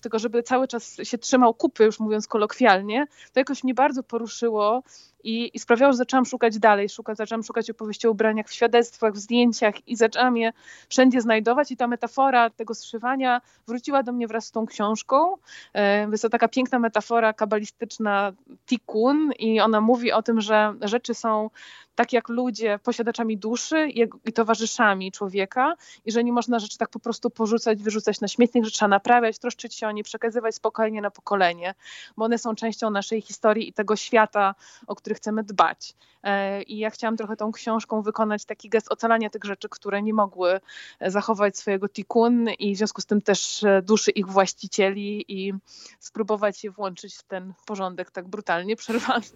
tylko 0.00 0.18
żeby 0.18 0.42
cały 0.42 0.68
czas 0.68 0.96
się 1.02 1.18
trzymał 1.18 1.54
kupy, 1.54 1.84
już 1.84 2.00
mówiąc 2.00 2.26
kolokwialnie, 2.26 3.06
to 3.32 3.40
jakoś 3.40 3.64
mnie 3.64 3.74
bardzo 3.74 4.02
poruszyło 4.02 4.82
i, 5.24 5.50
i 5.54 5.58
sprawiało, 5.58 5.92
że 5.92 5.96
zaczęłam 5.96 6.24
szukać 6.24 6.58
dalej, 6.58 6.88
szukać, 6.88 7.16
zaczęłam 7.16 7.42
szukać 7.42 7.70
opowieści 7.70 8.06
o 8.06 8.10
ubraniach 8.10 8.48
w 8.48 8.52
świadectwach, 8.52 9.12
w 9.14 9.18
zdjęciach 9.18 9.88
i 9.88 9.96
zaczęłam 9.96 10.36
je 10.36 10.52
wszędzie 10.88 11.20
znajdować. 11.20 11.70
I 11.70 11.76
ta 11.76 11.86
metafora 11.86 12.50
tego 12.50 12.74
zszywania 12.74 13.40
wróciła 13.66 14.02
do 14.02 14.12
mnie 14.12 14.26
wraz 14.26 14.46
z 14.46 14.50
tą 14.50 14.66
książką. 14.66 15.36
Jest 16.10 16.22
to 16.22 16.28
taka 16.28 16.48
piękna 16.48 16.78
metafora 16.78 17.32
kabalistyczna 17.32 18.32
tikkun. 18.66 19.32
I 19.38 19.60
ona 19.60 19.80
mówi 19.80 20.12
o 20.12 20.22
tym, 20.22 20.40
że 20.40 20.74
rzeczy 20.80 21.14
są 21.14 21.50
tak 21.94 22.12
jak 22.12 22.28
ludzie, 22.28 22.78
posiadaczami 22.82 23.38
duszy 23.38 23.88
i 24.26 24.32
towarzyszami 24.32 25.12
człowieka. 25.12 25.74
I 26.04 26.12
że 26.12 26.24
nie 26.24 26.32
można 26.32 26.58
rzeczy 26.58 26.78
tak 26.78 26.88
po 26.88 26.98
prostu 26.98 27.30
porzucać, 27.30 27.82
wyrzucać 27.82 28.20
na 28.20 28.28
śmietnik, 28.28 28.64
że 28.64 28.70
trzeba 28.70 28.88
naprawiać, 28.88 29.38
troszczyć 29.38 29.74
się 29.74 29.88
o 29.88 29.92
nie, 29.92 30.04
przekazywać 30.04 30.54
spokojnie 30.54 31.00
na 31.00 31.10
pokolenie, 31.10 31.74
bo 32.16 32.24
one 32.24 32.38
są 32.38 32.54
częścią 32.54 32.90
naszej 32.90 33.20
historii 33.20 33.68
i 33.68 33.72
tego 33.72 33.96
świata, 33.96 34.54
o 34.86 34.94
który 35.10 35.18
chcemy 35.18 35.44
dbać. 35.44 35.94
E, 36.22 36.62
I 36.62 36.78
ja 36.78 36.90
chciałam 36.90 37.16
trochę 37.16 37.36
tą 37.36 37.52
książką 37.52 38.02
wykonać 38.02 38.44
taki 38.44 38.68
gest 38.68 38.92
ocalania 38.92 39.30
tych 39.30 39.44
rzeczy, 39.44 39.68
które 39.68 40.02
nie 40.02 40.14
mogły 40.14 40.60
zachować 41.00 41.58
swojego 41.58 41.88
tikun 41.88 42.48
i 42.58 42.74
w 42.74 42.78
związku 42.78 43.00
z 43.00 43.06
tym 43.06 43.22
też 43.22 43.64
e, 43.64 43.82
duszy 43.82 44.10
ich 44.10 44.26
właścicieli 44.26 45.24
i 45.28 45.52
spróbować 46.00 46.64
je 46.64 46.70
włączyć 46.70 47.16
w 47.16 47.22
ten 47.22 47.54
porządek 47.66 48.10
tak 48.10 48.28
brutalnie 48.28 48.76
przerwany. 48.76 49.26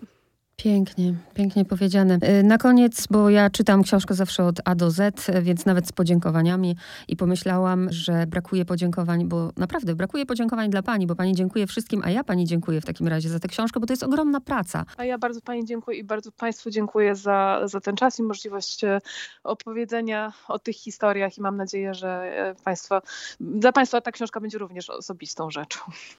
Pięknie, 0.57 1.15
pięknie 1.35 1.65
powiedziane. 1.65 2.19
Y, 2.41 2.43
na 2.43 2.59
koniec, 2.59 3.07
bo 3.11 3.31
ja 3.31 3.51
czytam 3.51 3.83
książkę 3.83 4.15
zawsze 4.15 4.45
od 4.45 4.57
A 4.65 4.75
do 4.75 4.91
Z, 4.91 5.31
więc 5.43 5.67
nawet 5.67 5.89
z 5.89 5.93
podziękowaniami 5.93 6.77
i 7.09 7.17
pomyślałam, 7.17 7.93
że 7.93 8.27
brakuje 8.27 8.65
podziękowań, 8.65 9.29
bo 9.29 9.51
naprawdę 9.57 9.95
brakuje 9.95 10.27
podziękowań 10.27 10.71
dla 10.71 10.83
pani, 10.83 11.07
bo 11.07 11.15
pani 11.15 11.35
dziękuję 11.35 11.67
wszystkim, 11.67 12.03
a 12.05 12.11
ja 12.11 12.25
pani 12.25 12.45
dziękuję 12.45 12.81
w 12.81 12.85
takim 12.85 13.09
razie 13.09 13.29
za 13.29 13.41
tę 13.41 13.49
książkę, 13.49 13.81
bo 13.81 13.87
to 13.87 13.93
jest 13.93 14.03
ogromna 14.03 14.41
praca. 14.41 14.85
A 14.97 15.05
ja 15.05 15.19
bardzo 15.19 15.41
pani 15.41 15.65
dziękuję 15.65 15.99
i 15.99 16.05
bardzo 16.05 16.33
państwu 16.33 16.71
dziękuję 16.71 17.15
za, 17.15 17.61
za 17.65 17.81
ten 17.81 17.97
czas 17.97 18.19
i 18.19 18.23
możliwość 18.23 18.85
e, 18.85 18.99
opowiedzenia 19.45 20.33
o 20.49 20.59
tych 20.59 20.77
historiach 20.77 21.39
i 21.39 21.41
mam 21.41 21.57
nadzieję, 21.57 21.95
że 21.95 22.09
e, 22.09 22.55
państwo, 22.65 23.03
dla 23.41 23.73
państwa 23.73 24.01
ta 24.01 24.13
książka 24.13 24.41
będzie 24.41 24.59
również 24.59 24.91
osobistą 24.91 25.51
rzeczą. 25.51 25.79